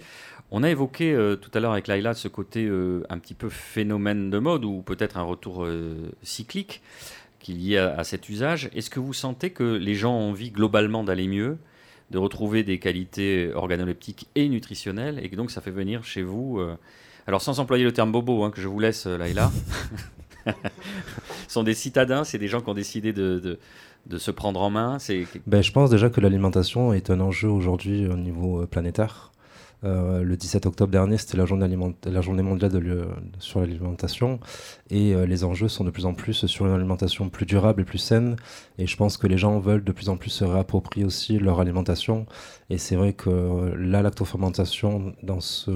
[0.51, 3.49] On a évoqué euh, tout à l'heure avec Laila ce côté euh, un petit peu
[3.49, 5.67] phénomène de mode ou peut-être un retour
[6.23, 6.81] cyclique
[7.39, 8.69] qui est lié à, cet usage.
[8.73, 11.57] Est-ce que vous sentez que les gens ont envie globalement d'aller mieux
[12.11, 16.59] de retrouver des qualités organoleptiques et nutritionnelles et que donc ça fait venir chez vous
[17.27, 19.51] alors sans employer le terme bobo, hein, que je vous laisse là et là,
[21.47, 23.59] sont des citadins, c'est des gens qui ont décidé de,
[24.07, 24.97] de, se prendre en main.
[25.47, 29.31] Ben, je pense déjà que l'alimentation est un enjeu aujourd'hui au niveau euh, planétaire.
[29.85, 33.07] Euh, le 17 octobre dernier, c'était la, journée mondiale
[33.39, 34.39] sur l'alimentation.
[34.89, 37.85] Et euh, les enjeux sont de plus en plus sur une alimentation plus durable et
[37.85, 38.35] plus saine.
[38.77, 41.59] Et je pense que les gens veulent de plus en plus se réapproprier aussi leur
[41.59, 42.25] alimentation.
[42.69, 45.71] Et c'est vrai que la lactofermentation dans ce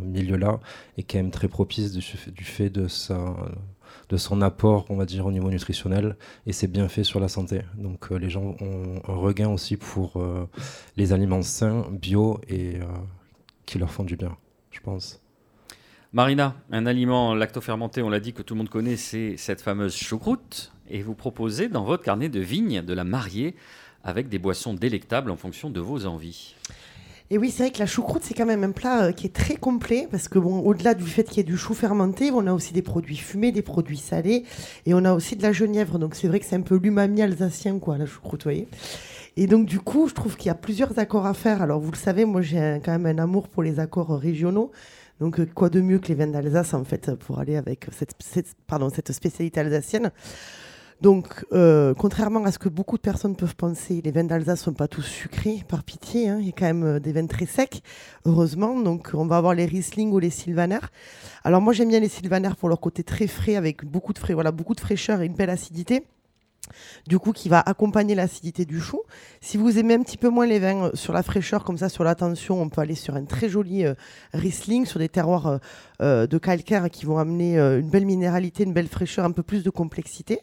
[0.00, 0.60] milieu-là
[0.98, 2.02] est quand même très propice du,
[2.44, 7.20] fait de son apport, on va dire, au niveau nutritionnel, et c'est bien fait sur
[7.20, 7.62] la santé.
[7.76, 10.22] Donc les gens ont un regain aussi pour
[10.96, 12.80] les aliments sains, bio et
[13.72, 14.36] qui leur font du bien,
[14.70, 15.22] je pense.
[16.12, 19.96] Marina, un aliment lactofermenté, on l'a dit que tout le monde connaît, c'est cette fameuse
[19.96, 20.72] choucroute.
[20.90, 23.56] Et vous proposez dans votre carnet de vigne de la marier
[24.04, 26.54] avec des boissons délectables en fonction de vos envies.
[27.30, 29.34] Et oui, c'est vrai que la choucroute, c'est quand même un plat euh, qui est
[29.34, 32.46] très complet parce que, bon, au-delà du fait qu'il y ait du chou fermenté, on
[32.46, 34.44] a aussi des produits fumés, des produits salés
[34.84, 35.98] et on a aussi de la genièvre.
[35.98, 38.68] Donc, c'est vrai que c'est un peu l'umami alsacien, quoi, la choucroute, vous voyez.
[39.36, 41.62] Et donc, du coup, je trouve qu'il y a plusieurs accords à faire.
[41.62, 44.70] Alors, vous le savez, moi, j'ai quand même un amour pour les accords régionaux.
[45.20, 48.14] Donc, euh, quoi de mieux que les vins d'Alsace, en fait, pour aller avec cette,
[48.66, 50.10] pardon, cette spécialité alsacienne?
[51.00, 54.64] Donc, euh, contrairement à ce que beaucoup de personnes peuvent penser, les vins d'Alsace ne
[54.66, 56.28] sont pas tous sucrés, par pitié.
[56.28, 56.38] Hein.
[56.40, 57.82] Il y a quand même euh, des vins très secs,
[58.24, 58.78] heureusement.
[58.80, 60.78] Donc, on va avoir les Riesling ou les Sylvaner.
[61.42, 64.34] Alors, moi, j'aime bien les Sylvaner pour leur côté très frais, avec beaucoup de, frais,
[64.34, 66.04] voilà, beaucoup de fraîcheur et une belle acidité.
[67.06, 69.00] Du coup qui va accompagner l'acidité du chou.
[69.40, 71.88] Si vous aimez un petit peu moins les vins euh, sur la fraîcheur, comme ça
[71.88, 73.94] sur la tension, on peut aller sur un très joli euh,
[74.32, 75.60] Riesling, sur des terroirs
[76.00, 79.62] euh, de calcaire qui vont amener une belle minéralité, une belle fraîcheur, un peu plus
[79.62, 80.40] de complexité.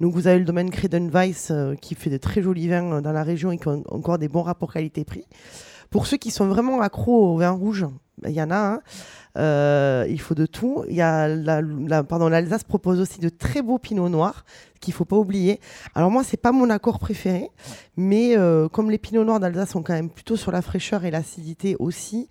[0.00, 3.50] Donc vous avez le domaine Credenweiss qui fait de très jolis vins dans la région
[3.50, 5.24] et qui ont encore des bons rapports qualité-prix.
[5.90, 7.86] Pour ceux qui sont vraiment accros au vin rouge,
[8.22, 8.80] ben, il y en a un.
[9.36, 10.84] Euh, il faut de tout.
[10.88, 14.44] Il y a la, pardon, l'Alsace propose aussi de très beaux pinots noirs
[14.80, 15.60] qu'il faut pas oublier.
[15.94, 17.50] Alors moi, c'est pas mon accord préféré,
[17.96, 21.10] mais euh, comme les pinots noirs d'Alsace sont quand même plutôt sur la fraîcheur et
[21.10, 22.28] l'acidité aussi,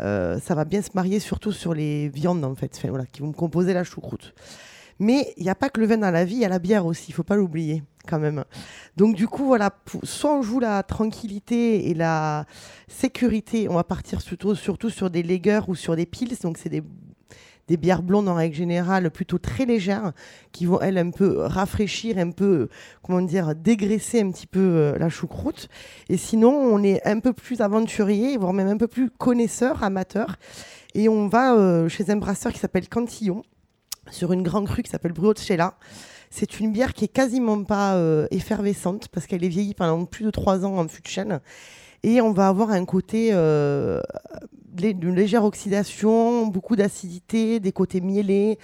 [0.00, 2.78] euh, ça va bien se marier, surtout sur les viandes en fait,
[3.12, 4.34] qui vont composer la choucroute.
[5.00, 6.58] Mais il n'y a pas que le vin dans la vie, il y a la
[6.58, 8.44] bière aussi, il faut pas l'oublier quand même.
[8.98, 9.70] Donc du coup, voilà,
[10.02, 12.44] soit on joue la tranquillité et la
[12.86, 16.68] sécurité, on va partir surtout, surtout sur des lagers ou sur des pils, donc c'est
[16.68, 16.82] des,
[17.78, 20.12] bières blondes en règle générale plutôt très légères
[20.50, 22.68] qui vont elles un peu rafraîchir, un peu
[23.00, 25.68] comment dire dégraisser un petit peu euh, la choucroute.
[26.08, 30.34] Et sinon, on est un peu plus aventurier, voire même un peu plus connaisseur, amateur.
[30.94, 33.44] Et on va euh, chez un brasseur qui s'appelle Cantillon
[34.10, 35.74] sur une grande crue qui s'appelle Bruocella.
[36.30, 40.24] C'est une bière qui est quasiment pas euh, effervescente parce qu'elle est vieillie pendant plus
[40.24, 41.40] de trois ans en fût de chêne.
[42.02, 44.00] Et on va avoir un côté euh,
[44.72, 48.58] d'une légère oxydation, beaucoup d'acidité, des côtés miellés.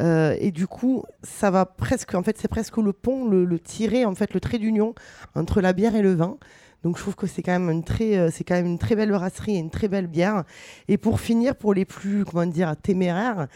[0.00, 3.58] Euh, et du coup, ça va presque, en fait, c'est presque le pont, le, le
[3.58, 4.94] tirer, en fait, le trait d'union
[5.34, 6.38] entre la bière et le vin.
[6.82, 8.96] Donc je trouve que c'est quand même une très, euh, c'est quand même une très
[8.96, 10.44] belle brasserie et une très belle bière.
[10.88, 13.46] Et pour finir, pour les plus, comment dire, téméraires,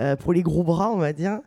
[0.00, 1.40] euh, pour les gros bras, on va dire,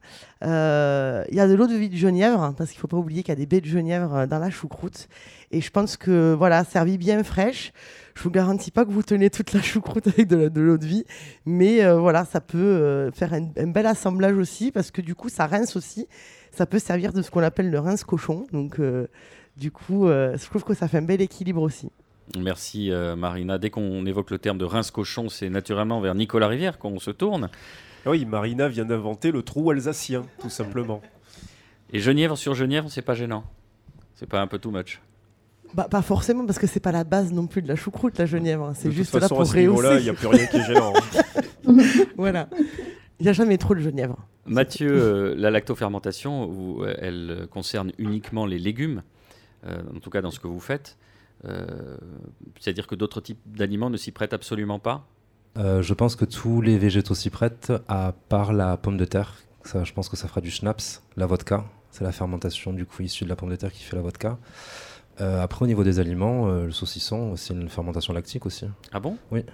[0.44, 3.24] euh, il y a de l'eau de vie de Genièvre, parce qu'il faut pas oublier
[3.24, 5.10] qu'il y a des baies de Genièvre dans la choucroute.
[5.52, 7.74] Et je pense que, voilà, servi bien fraîche,
[8.14, 11.06] je vous garantis pas que vous tenez toute la choucroute avec de l'eau de, vie,
[11.46, 15.48] mais voilà, ça peut faire un, un, bel assemblage aussi, parce que du coup, ça
[15.48, 16.08] rince aussi.
[16.52, 18.46] Ça peut servir de ce qu'on appelle le rince cochon.
[18.54, 18.80] Donc,
[19.58, 21.90] du coup, euh, je trouve que ça fait un bel équilibre aussi.
[22.38, 23.58] Merci euh, Marina.
[23.58, 27.50] Dès qu'on évoque le terme de rince-cochon, c'est naturellement vers Nicolas Rivière qu'on se tourne.
[28.06, 31.02] Ah oui, Marina vient d'inventer le trou alsacien, tout simplement.
[31.94, 33.44] Et Genièvre sur Genièvre, c'est pas gênant
[34.16, 35.02] C'est pas un peu too much
[35.74, 38.26] bah, pas forcément, parce que c'est pas la base non plus de la choucroute, la
[38.26, 38.72] Genièvre.
[38.76, 39.98] C'est juste là pour rehausser.
[39.98, 40.94] il n'y a plus rien qui est gênant.
[40.96, 41.74] Hein.
[42.18, 42.48] voilà.
[43.20, 44.18] Il n'y a jamais trop de Genièvre.
[44.46, 49.02] Mathieu, euh, la lactofermentation, elle concerne uniquement les légumes.
[49.66, 50.98] Euh, en tout cas dans ce que vous faites.
[51.46, 51.98] Euh,
[52.60, 55.06] c'est-à-dire que d'autres types d'aliments ne s'y prêtent absolument pas?
[55.58, 59.36] Euh, Je pense que tous les végétaux s'y prêtent, à part la pomme de terre.
[59.64, 61.66] Ça, je pense que ça fera du schnapps, la vodka.
[61.92, 64.38] C'est la fermentation du coup issue de la pomme de terre qui fait la vodka.
[65.18, 68.66] après, au niveau des aliments, le saucisson, c'est une fermentation lactique aussi.
[68.92, 69.18] Ah bon?
[69.32, 69.46] Oui.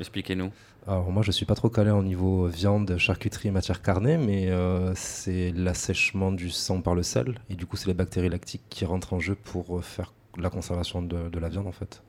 [0.00, 0.50] Expliquez-nous.
[0.86, 4.92] Alors moi je suis pas trop calé au niveau viande, charcuterie, matière carnée, mais euh,
[4.94, 8.84] c'est l'assèchement du sang par le sel et du coup c'est les bactéries lactiques qui
[8.84, 12.02] rentrent en jeu pour euh, faire la conservation de, la viande en fait.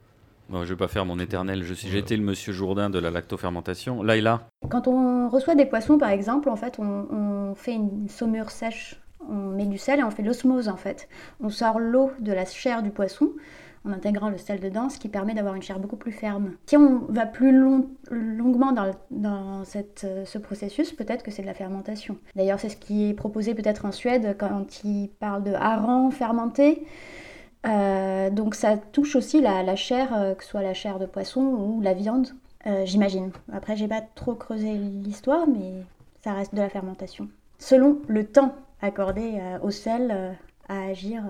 [0.49, 1.63] Bon, je vais pas faire mon éternel.
[1.63, 4.01] Je suis, j'étais le monsieur Jourdain de la lactofermentation.
[4.01, 4.47] Là et là.
[4.69, 8.99] Quand on reçoit des poissons, par exemple, en fait, on, on fait une saumure sèche.
[9.29, 11.07] On met du sel et on fait l'osmose en fait.
[11.39, 13.29] On sort l'eau de la chair du poisson
[13.85, 16.53] en intégrant le sel dedans, ce qui permet d'avoir une chair beaucoup plus ferme.
[16.65, 18.91] Si on va plus longuement dans,
[19.75, 22.17] euh, ce processus, peut-être que c'est de la fermentation.
[22.35, 26.85] D'ailleurs, c'est ce qui est proposé peut-être en Suède quand ils parlent de hareng fermenté.
[27.67, 31.41] Euh, donc ça touche aussi la, chair, euh, que ce soit la chair de poisson
[31.41, 32.29] ou la viande,
[32.83, 33.31] j'imagine.
[33.51, 35.83] Après, j'ai pas trop creusé l'histoire, mais
[36.21, 37.27] ça reste de la fermentation.
[37.57, 40.35] Selon le temps accordé au sel
[40.69, 41.23] à agir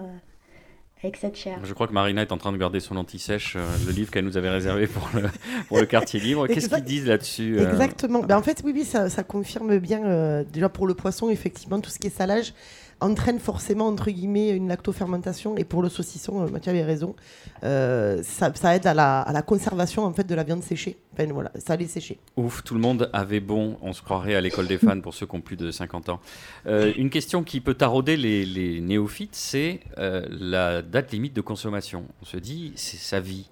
[1.04, 1.60] avec cette chair.
[1.64, 4.26] Je crois que Marina est en train de garder son anti-sèche, euh, le livre qu'elle
[4.26, 5.30] nous avait réservé pour le,
[5.68, 6.48] pour le quartier libre.
[6.48, 8.20] Qu'est-ce qu'ils disent là-dessus euh Exactement.
[8.20, 11.80] Ben, en fait, oui, oui, ça, ça confirme bien, euh, déjà pour le poisson, effectivement,
[11.80, 12.54] tout ce qui est salage
[13.02, 15.58] entraîne forcément, entre guillemets, une lactofermentation.
[15.58, 17.16] Et pour le saucisson, euh, Mathieu avait raison,
[17.64, 20.98] euh, ça, aide à la, conservation en fait, de la viande séchée.
[21.14, 22.20] Enfin, voilà, ça allait sécher.
[22.38, 25.26] Ouf, tout le monde avait bon, on se croirait à l'école des fans pour ceux
[25.26, 26.20] qui ont plus de 50 ans.
[26.68, 32.06] Euh, une question qui peut tarauder les, néophytes, c'est la date limite de consommation.
[32.22, 33.50] On se dit, c'est sa vie.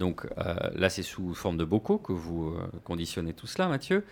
[0.00, 4.04] Donc euh, là, c'est sous forme de bocaux que vous euh, conditionnez tout cela, Mathieu.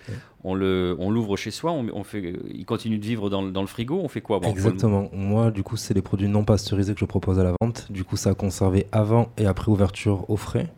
[0.45, 3.99] On le, on l'ouvre chez soi, on, fait, il continue de vivre dans, le frigo.
[4.01, 4.39] On fait quoi?
[4.45, 5.09] Exactement.
[5.15, 7.91] Moi, du coup, c'est les produits non pasteurisés que je propose à la vente.
[7.91, 10.69] Du coup, ça a conservé avant et après ouverture au frais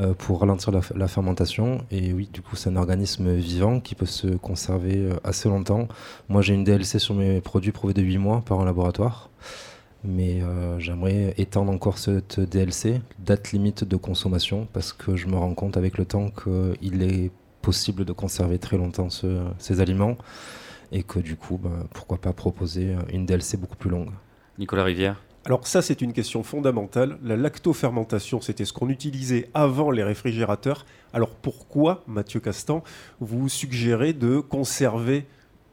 [0.00, 1.78] euh, pour ralentir la, fermentation.
[1.92, 5.86] Et oui, du coup, c'est un organisme vivant qui peut se conserver assez longtemps.
[6.28, 9.30] Moi, j'ai une DLC sur mes produits prouvés de 8 mois par un laboratoire
[10.04, 15.36] mais euh, j'aimerais étendre encore cette DLC, date limite de consommation, parce que je me
[15.36, 17.30] rends compte avec le temps qu'il est
[17.62, 20.16] possible de conserver très longtemps ces aliments
[20.92, 24.10] et que du coup, bah, pourquoi pas proposer une DLC beaucoup plus longue.
[24.58, 27.18] Nicolas Rivière alors ça, c'est une question fondamentale.
[27.22, 30.84] La lactofermentation, c'était ce qu'on utilisait avant les réfrigérateurs.
[31.14, 32.84] Alors pourquoi, Mathieu Castan,
[33.20, 35.24] vous suggérez de conserver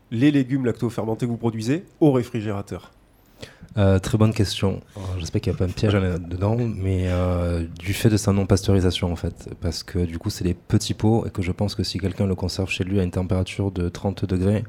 [0.10, 2.92] les légumes lactofermentés que vous produisez au réfrigérateur?
[3.78, 4.82] Euh, très bonne question.
[5.20, 9.12] J'espère qu'il n'y a pas un piège dedans, mais euh, du fait de sa non-pasteurisation
[9.12, 11.84] en fait, parce que du coup c'est des petits pots et que je pense que
[11.84, 14.64] si quelqu'un le conserve chez lui à une température de 30 degrés,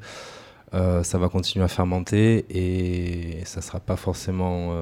[0.75, 4.75] euh, ça va continuer à fermenter et ça ne sera pas forcément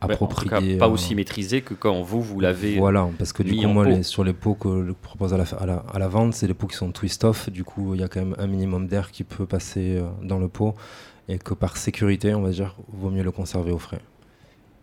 [0.00, 0.54] approprié.
[0.54, 2.78] en tout cas, pas aussi maîtrisé que quand vous, vous l'avez.
[2.78, 5.66] Voilà, parce que du coup, moi, sur les pots que je propose à la, à
[5.66, 7.50] la, à la vente, c'est des pots qui sont twist-off.
[7.50, 10.48] Du coup, il y a quand même un minimum d'air qui peut passer dans le
[10.48, 10.74] pot
[11.28, 14.00] et que par sécurité, on va dire, vaut mieux le conserver au frais.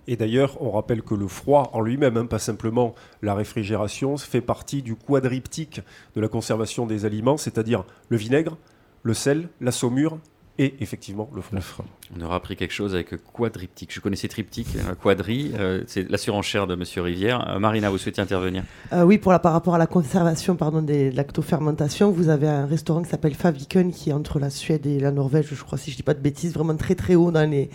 [0.08, 4.41] Et d'ailleurs, on rappelle que le froid en lui-même, hein, pas simplement la réfrigération, fait
[4.41, 5.81] partie du quadriptyque
[6.15, 8.58] de la conservation des aliments, c'est-à-dire le vinaigre,
[9.01, 10.19] le sel, la saumure
[10.57, 11.85] et effectivement le froid.
[12.15, 13.93] On aura appris quelque chose avec quadriptyque.
[13.93, 17.49] Je connaissais triptyque, euh, quadri, euh, c'est la surenchère de Monsieur Rivière.
[17.49, 18.63] Euh, Marina, vous souhaitez intervenir
[18.93, 23.01] Oui, pour la, par rapport à la conservation pardon, des lactofermentations, vous avez un restaurant
[23.01, 25.97] qui s'appelle Faviken qui est entre la Suède et la Norvège, je crois, si je
[25.97, 27.69] dis pas de bêtises, vraiment très très haut dans les,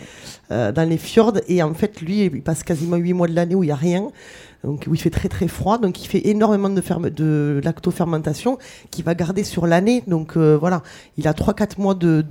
[0.49, 1.39] dans les fjords.
[1.47, 3.75] Et en fait, lui, il passe quasiment 8 mois de l'année où il n'y a
[3.75, 4.09] rien
[4.63, 8.57] donc où il fait très très froid, donc il fait énormément de, de lactofermentation
[8.91, 10.03] qui va garder sur l'année.
[10.07, 10.83] Donc euh, voilà,
[11.17, 12.23] il a 3-4 mois de,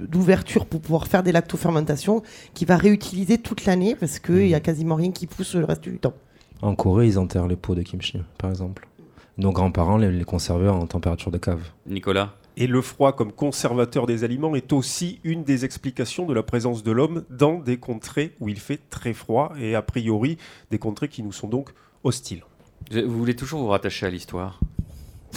[0.00, 2.22] d'ouverture pour pouvoir faire des lactofermentations
[2.54, 4.62] qu'il va réutiliser toute l'année parce qu'il n'y a mmh.
[4.62, 6.14] quasiment rien qui pousse le reste du temps.
[6.62, 8.88] En Corée, ils enterrent les pots de kimchi, par exemple.
[9.36, 11.60] Nos grands-parents les, les conservaient en température de cave.
[11.86, 12.32] Nicolas?
[12.56, 16.82] Et le froid comme conservateur des aliments est aussi une des explications de la présence
[16.82, 20.38] de l'homme dans des contrées où il fait très froid et a priori
[20.70, 21.70] des contrées qui nous sont donc
[22.04, 22.44] hostiles.
[22.90, 24.60] Vous voulez toujours vous rattacher à l'histoire?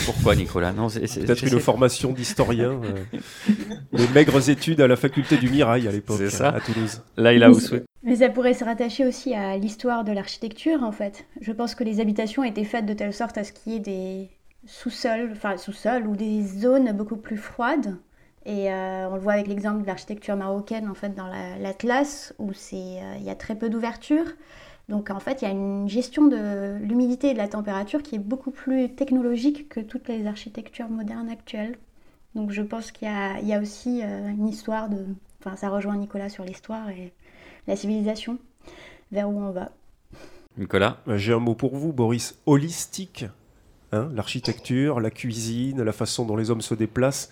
[0.05, 0.71] Pourquoi Nicolas?
[0.71, 2.79] Non, Peut-être une formation d'historien.
[2.83, 3.03] Euh,
[3.91, 7.01] les maigres études à la faculté du Mirail à l'époque, à Toulouse.
[7.17, 7.85] Là, il a souhaite.
[8.03, 11.25] Mais ça pourrait se rattacher aussi à l'histoire de l'architecture, en fait.
[11.41, 13.79] Je pense que les habitations étaient faites de telle sorte à ce qu'il y ait
[13.79, 14.29] des,
[14.69, 17.97] sous-sol, enfin sous-sol ou des zones beaucoup plus froides.
[18.45, 22.53] Et euh, on le voit avec l'exemple de l'architecture marocaine en fait dans l'Atlas où
[22.53, 24.25] c'est euh, il y a très peu d'ouverture.
[24.87, 28.15] Donc en fait il y a une gestion de l'humidité et de la température qui
[28.15, 31.77] est beaucoup plus technologique que toutes les architectures modernes actuelles.
[32.35, 35.03] Donc je pense qu'il y, y, a aussi euh, une histoire de,
[35.39, 37.11] enfin ça rejoint Nicolas sur l'histoire et
[37.67, 38.37] la civilisation
[39.11, 39.71] vers où on va.
[40.57, 43.25] Nicolas, j'ai un mot pour vous, Boris, holistique.
[43.91, 47.29] Hein, l'architecture, la cuisine, la façon dont les hommes se déplacent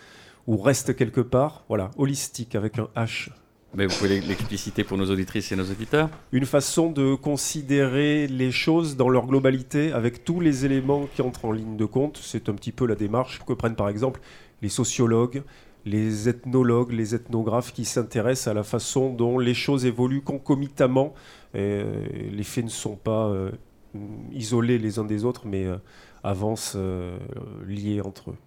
[0.47, 1.64] ou restent quelque part.
[1.68, 3.30] Voilà, holistique avec un H.
[3.76, 8.49] Mais vous pouvez l'expliciter pour nos auditrices et nos auditeurs Une façon de considérer les
[8.49, 12.18] choses dans leur globalité avec tous les éléments qui entrent en ligne de compte.
[12.24, 14.22] C'est un petit peu la démarche que prennent par exemple
[14.62, 15.43] les sociologues,
[15.86, 21.14] les ethnologues, les ethnographes qui s'intéressent à la façon dont les choses évoluent concomitamment.
[21.53, 23.51] les faits ne sont pas euh,
[24.34, 25.78] isolés les uns des autres, mais euh,
[26.28, 27.18] avancent euh,
[28.04, 28.38] entre eux.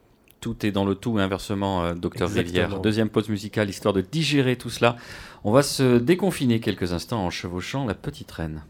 [0.41, 2.81] Tout est dans le tout et inversement, euh, docteur Rivière.
[2.81, 4.97] Deuxième pause musicale, histoire de digérer tout cela.
[5.45, 8.63] On va se déconfiner quelques instants en chevauchant la petite reine.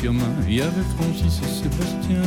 [0.00, 2.22] Il y avait Francis et Sébastien.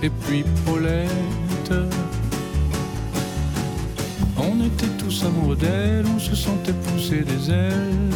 [0.00, 1.72] Et puis Paulette.
[4.36, 8.14] On était tous amoureux d'elle, on se sentait pousser des ailes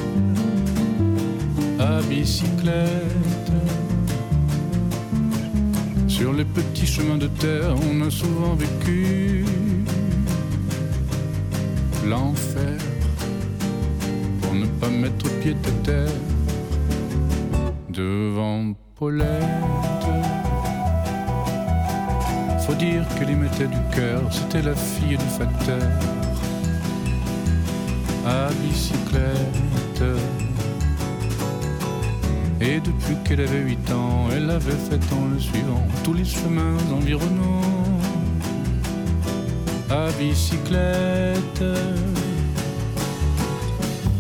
[1.81, 3.53] à bicyclette.
[6.07, 9.45] Sur les petits chemins de terre, on a souvent vécu
[12.09, 12.79] l'enfer
[14.41, 16.34] pour ne pas mettre pied à terre
[17.95, 19.29] devant Paulette.
[22.67, 25.83] Faut dire qu'elle y mettait du cœur, c'était la fille du facteur
[28.27, 30.03] à bicyclette.
[32.61, 36.79] Et depuis qu'elle avait 8 ans, elle avait fait en le suivant tous les chemins
[36.93, 37.61] environnants
[39.91, 41.63] à bicyclette.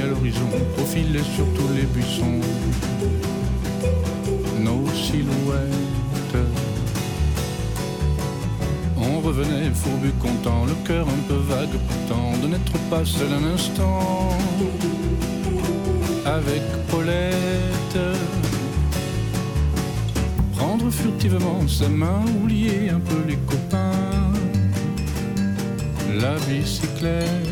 [0.00, 2.40] À l'horizon profilait sur tous les buissons,
[4.60, 6.36] nos silhouettes.
[8.96, 13.54] On revenait fourbu content, le cœur un peu vague pourtant, de n'être pas seul un
[13.54, 14.30] instant
[16.24, 17.98] avec Paulette.
[20.56, 24.32] Prendre furtivement sa main, oublier un peu les copains,
[26.20, 27.51] la bicyclette.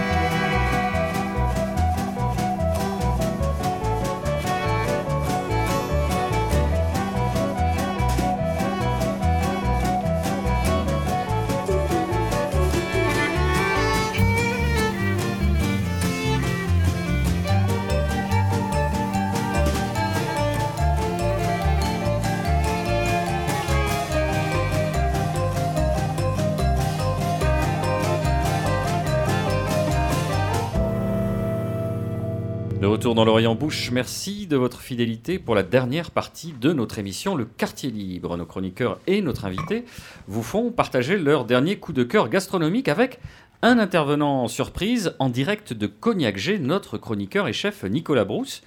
[33.11, 37.35] Retour dans l'Orient Bouche, merci de votre fidélité pour la dernière partie de notre émission
[37.35, 38.37] Le Quartier Libre.
[38.37, 39.83] Nos chroniqueurs et notre invité
[40.27, 43.19] vous font partager leur dernier coup de cœur gastronomique avec
[43.63, 48.61] un intervenant en surprise en direct de Cognac G, notre chroniqueur et chef Nicolas Brousse.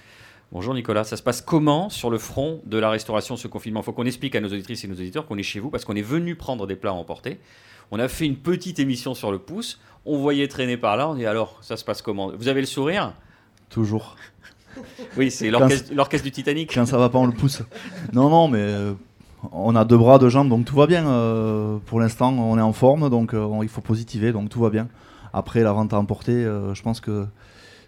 [0.51, 3.79] Bonjour Nicolas, ça se passe comment sur le front de la restauration ce confinement?
[3.79, 5.85] Il faut qu'on explique à nos auditrices et nos auditeurs qu'on est chez vous parce
[5.85, 7.39] qu'on est venu prendre des plats à emporter.
[7.89, 11.15] On a fait une petite émission sur le pouce, on voyait traîner par là, on
[11.15, 12.31] dit alors ça se passe comment?
[12.37, 13.13] Vous avez le sourire?
[13.75, 14.15] Toujours.
[15.17, 16.73] Oui, c'est l'orchestre l'orchestre du Titanic.
[16.73, 17.61] Quand ça va pas, on le pousse.
[18.13, 18.93] Non, non, mais euh,
[19.51, 21.05] on a deux bras, deux jambes, donc tout va bien.
[21.07, 24.61] euh, pour l'instant, on est en forme, donc euh, on- il faut positiver, donc tout
[24.61, 24.87] va bien.
[25.33, 27.25] Après, la vente à emporter, euh, je pense que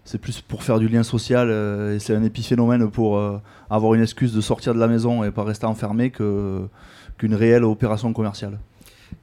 [0.04, 3.94] c'est plus pour faire du lien social euh, et c'est un épiphénomène pour euh, avoir
[3.94, 6.60] une excuse de sortir de la maison et pas rester enfermé que
[7.16, 8.58] qu'une réelle opération commerciale.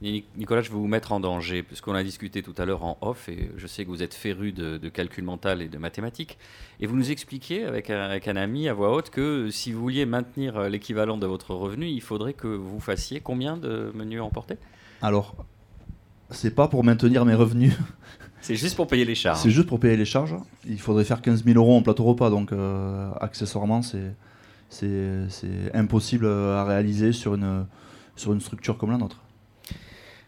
[0.02, 2.98] Ni- Nicolas, je vais vous mettre en danger, puisqu'on a discuté tout à l'heure en
[3.02, 6.38] off, et je sais que vous êtes féru de, de calcul mental et de mathématiques,
[6.80, 9.82] et vous nous expliquiez avec un, avec un ami à voix haute que si vous
[9.82, 14.22] vouliez maintenir euh, l'équivalent de votre revenu, il faudrait que vous fassiez combien de menus
[14.22, 14.58] emportés
[15.02, 15.36] Alors,
[16.30, 17.74] c'est pas pour maintenir mes revenus,
[18.42, 19.40] C'est juste pour payer les charges.
[19.40, 20.36] c'est juste pour payer les charges.
[20.68, 24.12] Il faudrait faire 15 000 euros en plateau repas, donc euh, accessoirement, c'est
[25.74, 27.66] impossible à réaliser sur une,
[28.16, 29.22] sur une structure comme la nôtre.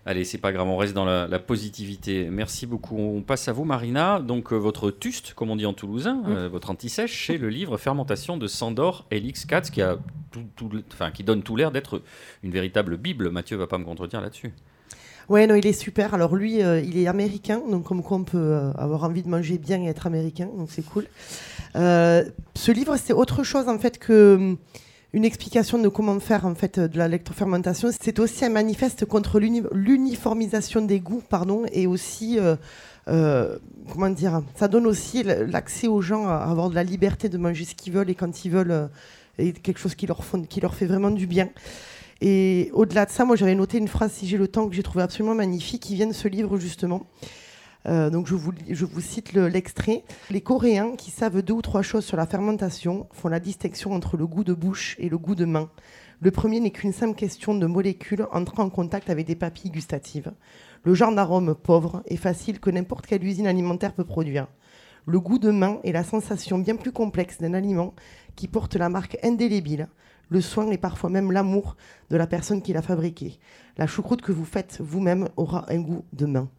[0.10, 2.30] Allez, c'est pas grave, on reste dans la, la positivité.
[2.32, 2.96] Merci beaucoup.
[2.98, 4.22] On passe à vous, Marina.
[4.22, 7.78] Donc, euh, votre tuste, comme on dit en toulousain, euh, votre anti-sèche, chez le livre
[7.78, 9.98] Fermentation de Sandor Elix Katz, qui, a
[10.32, 12.02] tout- tout le- enfin, qui donne tout l'air d'être
[12.42, 13.32] une véritable Bible.
[13.32, 14.54] Mathieu va pas me contredire là-dessus.
[15.28, 16.14] Ouais, non, il est super.
[16.14, 19.28] Alors lui, euh, il est américain, donc comme quoi on peut euh, avoir envie de
[19.28, 21.06] manger bien et être américain, donc c'est cool.
[21.76, 22.24] Euh,
[22.56, 24.56] ce livre, c'est autre chose en fait que
[25.14, 27.90] une explication de comment faire en fait de la lectofermentation.
[28.00, 32.56] C'est aussi un manifeste contre l'uni- l'uniformisation des goûts, pardon, et aussi euh,
[33.08, 33.58] euh,
[33.92, 37.64] comment dire, ça donne aussi l'accès aux gens à avoir de la liberté de manger
[37.66, 38.88] ce qu'ils veulent et quand ils veulent, euh,
[39.38, 41.50] et quelque chose qui leur, font- qui leur fait vraiment du bien.
[42.20, 44.84] Et au-delà de ça, moi j'avais noté une phrase, si j'ai le temps, que j'ai
[44.84, 47.06] trouvé absolument magnifique, qui vient de ce livre justement.
[47.88, 50.04] Euh, donc je vous, cite le- l'extrait.
[50.30, 54.18] Les Coréens, qui savent deux ou trois choses sur la fermentation, font la distinction entre
[54.18, 55.70] le goût de bouche et le goût de main.
[56.20, 60.34] Le premier n'est qu'une simple question de molécules entrant en contact avec des papilles gustatives.
[60.84, 64.48] Le genre d'arôme pauvre et facile que n'importe quelle usine alimentaire peut produire.
[65.06, 67.94] Le goût de main est la sensation bien plus complexe d'un aliment
[68.36, 69.88] qui porte la marque indélébile,
[70.30, 71.78] le soin et parfois même l'amour
[72.10, 73.40] de la personne qui l'a fabriqué.
[73.78, 76.50] La choucroute que vous faites vous-même aura un goût de main.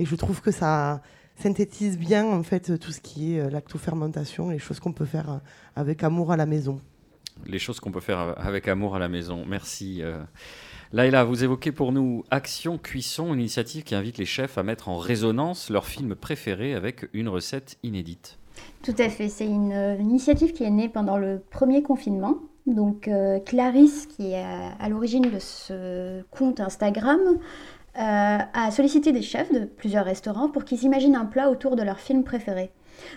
[0.00, 1.02] Et je trouve que ça
[1.36, 5.30] synthétise bien en fait tout ce qui est euh, lactofermentation, les choses qu'on peut faire
[5.30, 5.38] euh,
[5.76, 6.80] avec amour à la maison.
[7.46, 9.44] Les choses qu'on peut faire avec amour à la maison.
[9.46, 9.98] Merci.
[10.00, 10.22] euh.
[10.94, 14.88] Laïla, vous évoquez pour nous Action Cuisson, une initiative qui invite les chefs à mettre
[14.88, 18.38] en résonance leur film préféré avec une recette inédite.
[18.82, 22.38] Tout à fait, c'est une, initiative qui est née pendant le premier confinement.
[22.66, 27.20] Donc euh, Clarisse, qui est à, à l'origine de ce compte Instagram,
[27.94, 31.98] a sollicité des chefs de plusieurs restaurants pour qu'ils imaginent un plat autour de leur
[31.98, 32.70] film préféré.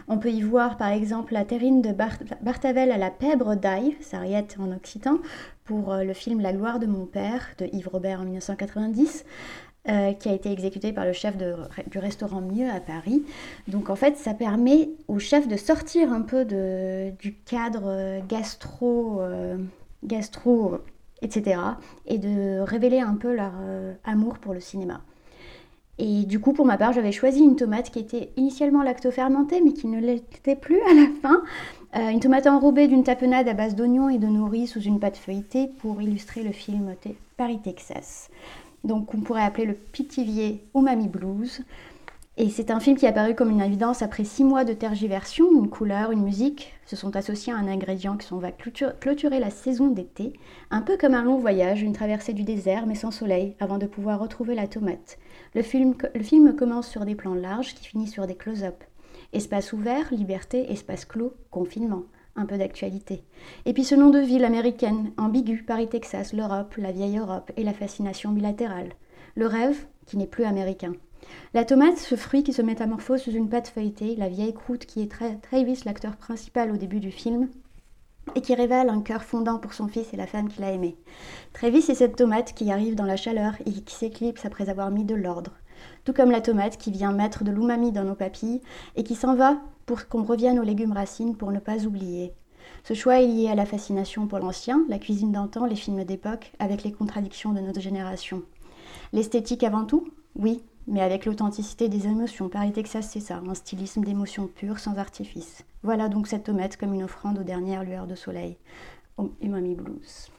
[0.07, 3.97] On peut y voir par exemple la terrine de Bar- Bartavel à la pèbre d'ail,
[4.01, 5.17] sarriette en occitan,
[5.65, 9.25] pour euh, le film La gloire de mon père de Yves Robert en 1990.
[9.89, 13.23] euh, qui a été exécuté par le chef du restaurant Mieux à Paris.
[13.67, 19.19] Donc en fait, ça permet au chef de sortir un peu du cadre euh, gastro,
[19.19, 19.57] euh,
[20.05, 20.77] gastro,
[21.23, 21.59] etc.
[22.05, 25.01] et de révéler un peu leur euh, amour pour le cinéma.
[25.99, 29.73] Et du coup, pour ma part, j'avais choisi une tomate qui était initialement lactofermentée, mais
[29.73, 31.43] qui ne l'était plus à la fin.
[31.95, 35.17] Euh, une tomate enrobée d'une tapenade à base d'oignons et de nourris sous une pâte
[35.17, 38.29] feuilletée pour illustrer le film Te- Paris, Texas.
[38.83, 41.61] Donc, on pourrait appeler le Pitivier Umami Blues.
[42.35, 45.51] Et c'est un film qui est apparu comme une évidence après six mois de tergiversion.
[45.53, 49.39] Une couleur, une musique se sont associés à un ingrédient qui s'en va clôtur- clôturer
[49.39, 50.33] la saison d'été.
[50.71, 53.85] Un peu comme un long voyage, une traversée du désert mais sans soleil, avant de
[53.85, 55.19] pouvoir retrouver la tomate.
[55.53, 55.95] Le film,
[56.55, 58.83] commence sur des plans larges qui finissent sur des close-up.
[59.31, 62.03] Espace ouvert, liberté, espace clos, confinement.
[62.35, 63.23] Un peu d'actualité.
[63.65, 67.63] Et puis ce nom de ville américaine, ambigu, Paris, Texas, l'Europe, la vieille Europe et
[67.63, 68.89] la fascination bilatérale.
[69.35, 70.93] Le rêve qui n'est plus américain.
[71.53, 75.01] La tomate, ce fruit qui se métamorphose sous une pâte feuilletée, la vieille croûte qui
[75.01, 77.49] est Tra- Travis, l'acteur principal au début du film,
[78.35, 80.97] et qui révèle un cœur fondant pour son fils et la femme qu'il a aimée.
[81.51, 85.03] Travis est cette tomate qui arrive dans la chaleur et qui s'éclipse après avoir mis
[85.03, 85.51] de l'ordre.
[86.05, 88.61] Tout comme la tomate qui vient mettre de l'umami dans nos papilles
[88.95, 92.33] et qui s'en va pour qu'on revienne aux légumes racines pour ne pas oublier.
[92.85, 96.53] Ce choix est lié à la fascination pour l'ancien, la cuisine d'antan, les films d'époque,
[96.59, 98.41] avec les contradictions de notre génération.
[99.11, 100.07] L'esthétique avant tout?
[100.35, 102.49] Oui, mais avec l'authenticité des émotions.
[102.49, 105.63] Paris, Texas, c'est ça, un stylisme d'émotions pures, sans artifice.
[105.83, 108.57] Voilà donc cette tomate comme une offrande aux dernières lueurs de soleil.
[109.41, 110.29] Umami Blues.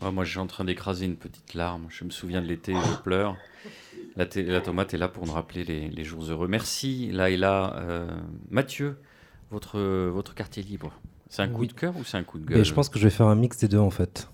[0.00, 1.86] Ouais, moi, je suis en train d'écraser une petite larme.
[1.88, 3.36] Je me souviens de l'été, je pleure.
[4.16, 6.48] La, la tomate est là pour nous rappeler les, les jours heureux.
[6.48, 7.76] Merci, Laïla.
[7.76, 8.10] Euh,
[8.50, 8.98] Mathieu,
[9.50, 10.92] votre, votre quartier libre,
[11.28, 13.04] c'est un coup de cœur ou c'est un coup de gueule je pense que je
[13.04, 14.28] vais faire un mix des deux en fait.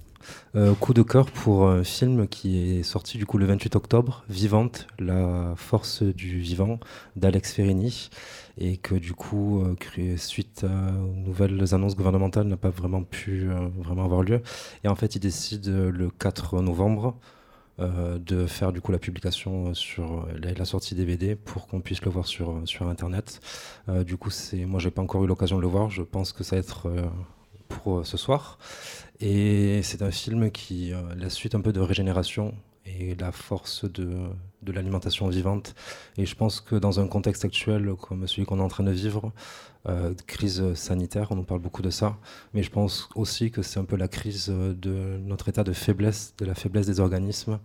[0.55, 4.25] Euh, coup de cœur pour un film qui est sorti du coup le 28 octobre,
[4.29, 6.81] Vivante, la force du vivant
[7.15, 8.11] d'Alex Ferrini,
[8.59, 13.69] et que du coup, euh, suite aux nouvelles annonces gouvernementales, n'a pas vraiment pu euh,
[13.79, 14.41] vraiment avoir lieu.
[14.85, 17.17] Et en fait, il décide le 4 novembre
[17.79, 22.11] de faire du coup la publication sur la, la sortie DVD pour qu'on puisse le
[22.11, 23.43] voir sur, sur internet.
[24.07, 25.91] Du coup, c'est moi j'ai pas encore eu l'occasion de le voir.
[25.91, 26.89] Je pense que ça va être
[27.69, 28.59] pour ce soir.
[29.21, 32.55] Et c'est un film qui euh, la suite un peu de régénération
[32.85, 34.29] et la force de,
[34.63, 35.75] de l'alimentation vivante.
[36.17, 38.93] Et je pense que dans un contexte actuel comme celui qu'on est en train de
[38.93, 39.33] vivre,
[39.89, 42.17] euh, crise sanitaire, on nous parle beaucoup de ça,
[42.55, 46.35] mais je pense aussi que c'est un peu la crise de notre état de faiblesse,
[46.39, 47.59] de la faiblesse des organismes,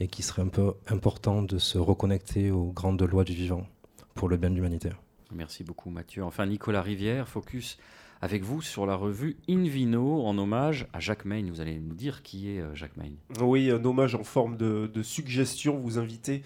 [0.00, 3.66] et qui serait un peu important de se reconnecter aux grandes lois du vivant
[4.14, 4.90] pour le bien de l'humanité.
[5.32, 6.24] Merci beaucoup, Mathieu.
[6.24, 7.78] Enfin, Nicolas Rivière, focus
[8.20, 11.50] avec vous sur la revue Invino en hommage à Jacques Maine.
[11.50, 13.16] Vous allez nous dire qui est euh, Jacques Maine.
[13.40, 15.78] Oui, un hommage en forme de, suggestion.
[15.78, 16.42] Vous invitez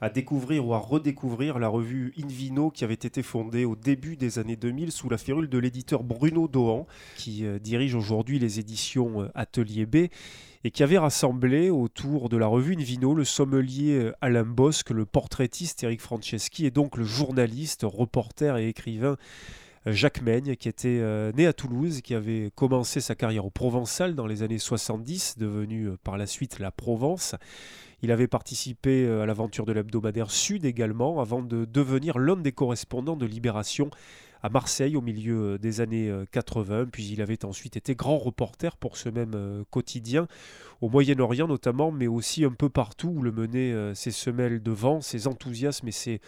[0.00, 4.40] à découvrir ou à redécouvrir la revue Invino qui avait été fondée au début des
[4.40, 9.22] années 2000 sous la férule de l'éditeur Bruno Dohan, qui euh, dirige aujourd'hui les éditions
[9.22, 10.08] euh, Atelier B
[10.64, 15.82] et qui avait rassemblé autour de la revue Invino le sommelier Alain Bosque, le portraitiste
[15.82, 19.16] Eric Franceschi et donc le journaliste, reporter et écrivain
[19.86, 24.14] Jacques Maigne, qui était euh, né à Toulouse, qui avait commencé sa carrière au Provençal
[24.14, 27.34] dans les années 70, devenu euh, par la suite la Provence.
[28.02, 32.52] Il avait participé euh, à l'aventure de l'hebdomadaire Sud également, avant de devenir l'un des
[32.52, 33.90] correspondants de Libération
[34.44, 36.86] à Marseille au milieu des années euh, 80.
[36.92, 40.28] Puis il avait ensuite été grand reporter pour ce même quotidien,
[40.80, 45.00] au Moyen-Orient notamment, mais aussi un peu partout où le menaient ses semelles de vent,
[45.00, 46.20] ses enthousiasmes et ses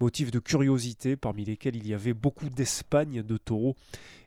[0.00, 3.76] motifs de curiosité, parmi lesquels il y avait beaucoup d'Espagne, de taureaux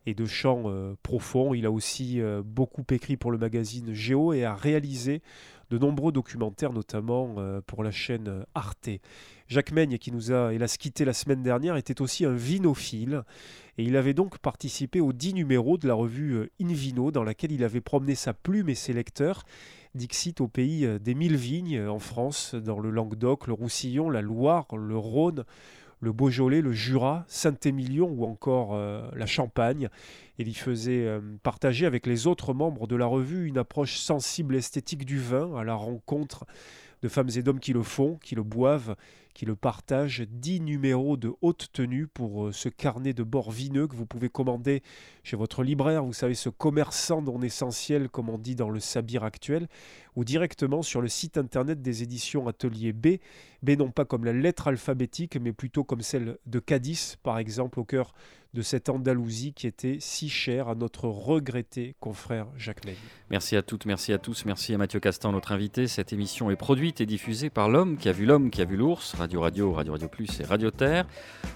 [0.06, 1.54] et de chants euh, profonds.
[1.54, 5.22] Il a aussi euh, beaucoup écrit pour le magazine Géo et a réalisé
[5.70, 8.90] de nombreux documentaires, notamment euh, pour la chaîne Arte.
[9.48, 13.24] Jacques Maigne, qui nous a hélas quitté la semaine dernière, était aussi un vinophile
[13.78, 17.52] et il avait donc participé aux dix numéros de la revue euh, Invino, dans laquelle
[17.52, 19.44] il avait promené sa plume et ses lecteurs
[19.98, 24.10] Dixit au pays euh, des mille vignes euh, en France, dans le Languedoc, le Roussillon,
[24.10, 25.44] la Loire, le Rhône,
[26.00, 29.90] le Beaujolais, le Jura, Saint-Émilion ou encore euh, la Champagne.
[30.38, 35.04] Il y faisait partager avec les autres membres de la revue une approche sensible esthétique
[35.04, 36.46] du vin, à la rencontre
[37.02, 38.96] de femmes et d'hommes qui le font, qui le boivent,
[39.38, 40.26] qui le partagent.
[40.28, 44.30] Dix numéros de haute tenue pour euh, ce carnet de bord vineux que vous pouvez
[44.30, 44.82] commander
[45.22, 49.24] chez votre libraire, vous savez, ce commerçant non essentiel, comme on dit dans le sabir
[49.24, 49.68] actuel,
[50.16, 53.18] ou directement sur le site internet des éditions Atelier B.
[53.62, 57.80] B non pas comme la lettre alphabétique, mais plutôt comme celle de Cadiz, par exemple,
[57.80, 58.16] au cœur
[58.58, 62.88] de cette Andalousie qui était si chère à notre regretté confrère Jacques.
[63.30, 65.88] Merci à toutes, merci à tous, merci à Mathieu Castan, notre invité.
[65.88, 68.76] Cette émission est produite et diffusée par l'homme qui a vu l'homme qui a vu
[68.76, 71.06] l'ours, Radio Radio, Radio Radio Plus et Radio Terre.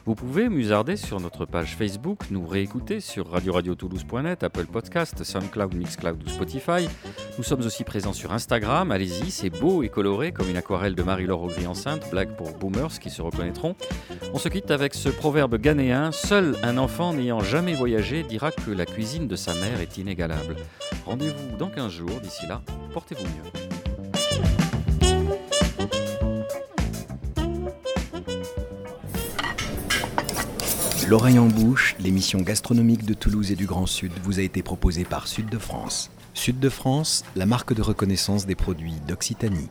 [0.06, 5.24] Vous pouvez musarder sur notre page Facebook, nous réécouter sur radio radio toulouse.net, Apple Podcast,
[5.24, 6.88] SoundCloud, Mixcloud ou Spotify.
[7.40, 11.02] Nous sommes aussi présents sur Instagram, allez-y, c'est beau et coloré comme une aquarelle de
[11.02, 13.76] Marie-Laure Augry enceinte, blague pour boomers qui se reconnaîtront.
[14.36, 18.70] On se quitte avec ce proverbe ghanéen, seul un enfant n'ayant jamais voyagé dira que
[18.70, 20.58] la cuisine de sa mère est inégalable.
[21.06, 22.62] Rendez-vous dans 15 jours, d'ici là,
[22.94, 23.50] portez-vous mieux.
[31.08, 35.06] L'oreille en bouche, l'émission gastronomique de Toulouse et du Grand Sud vous a été proposée
[35.06, 36.12] par Sud de France.
[36.34, 39.70] Sud de France, la marque de reconnaissance des produits d'Occitanie.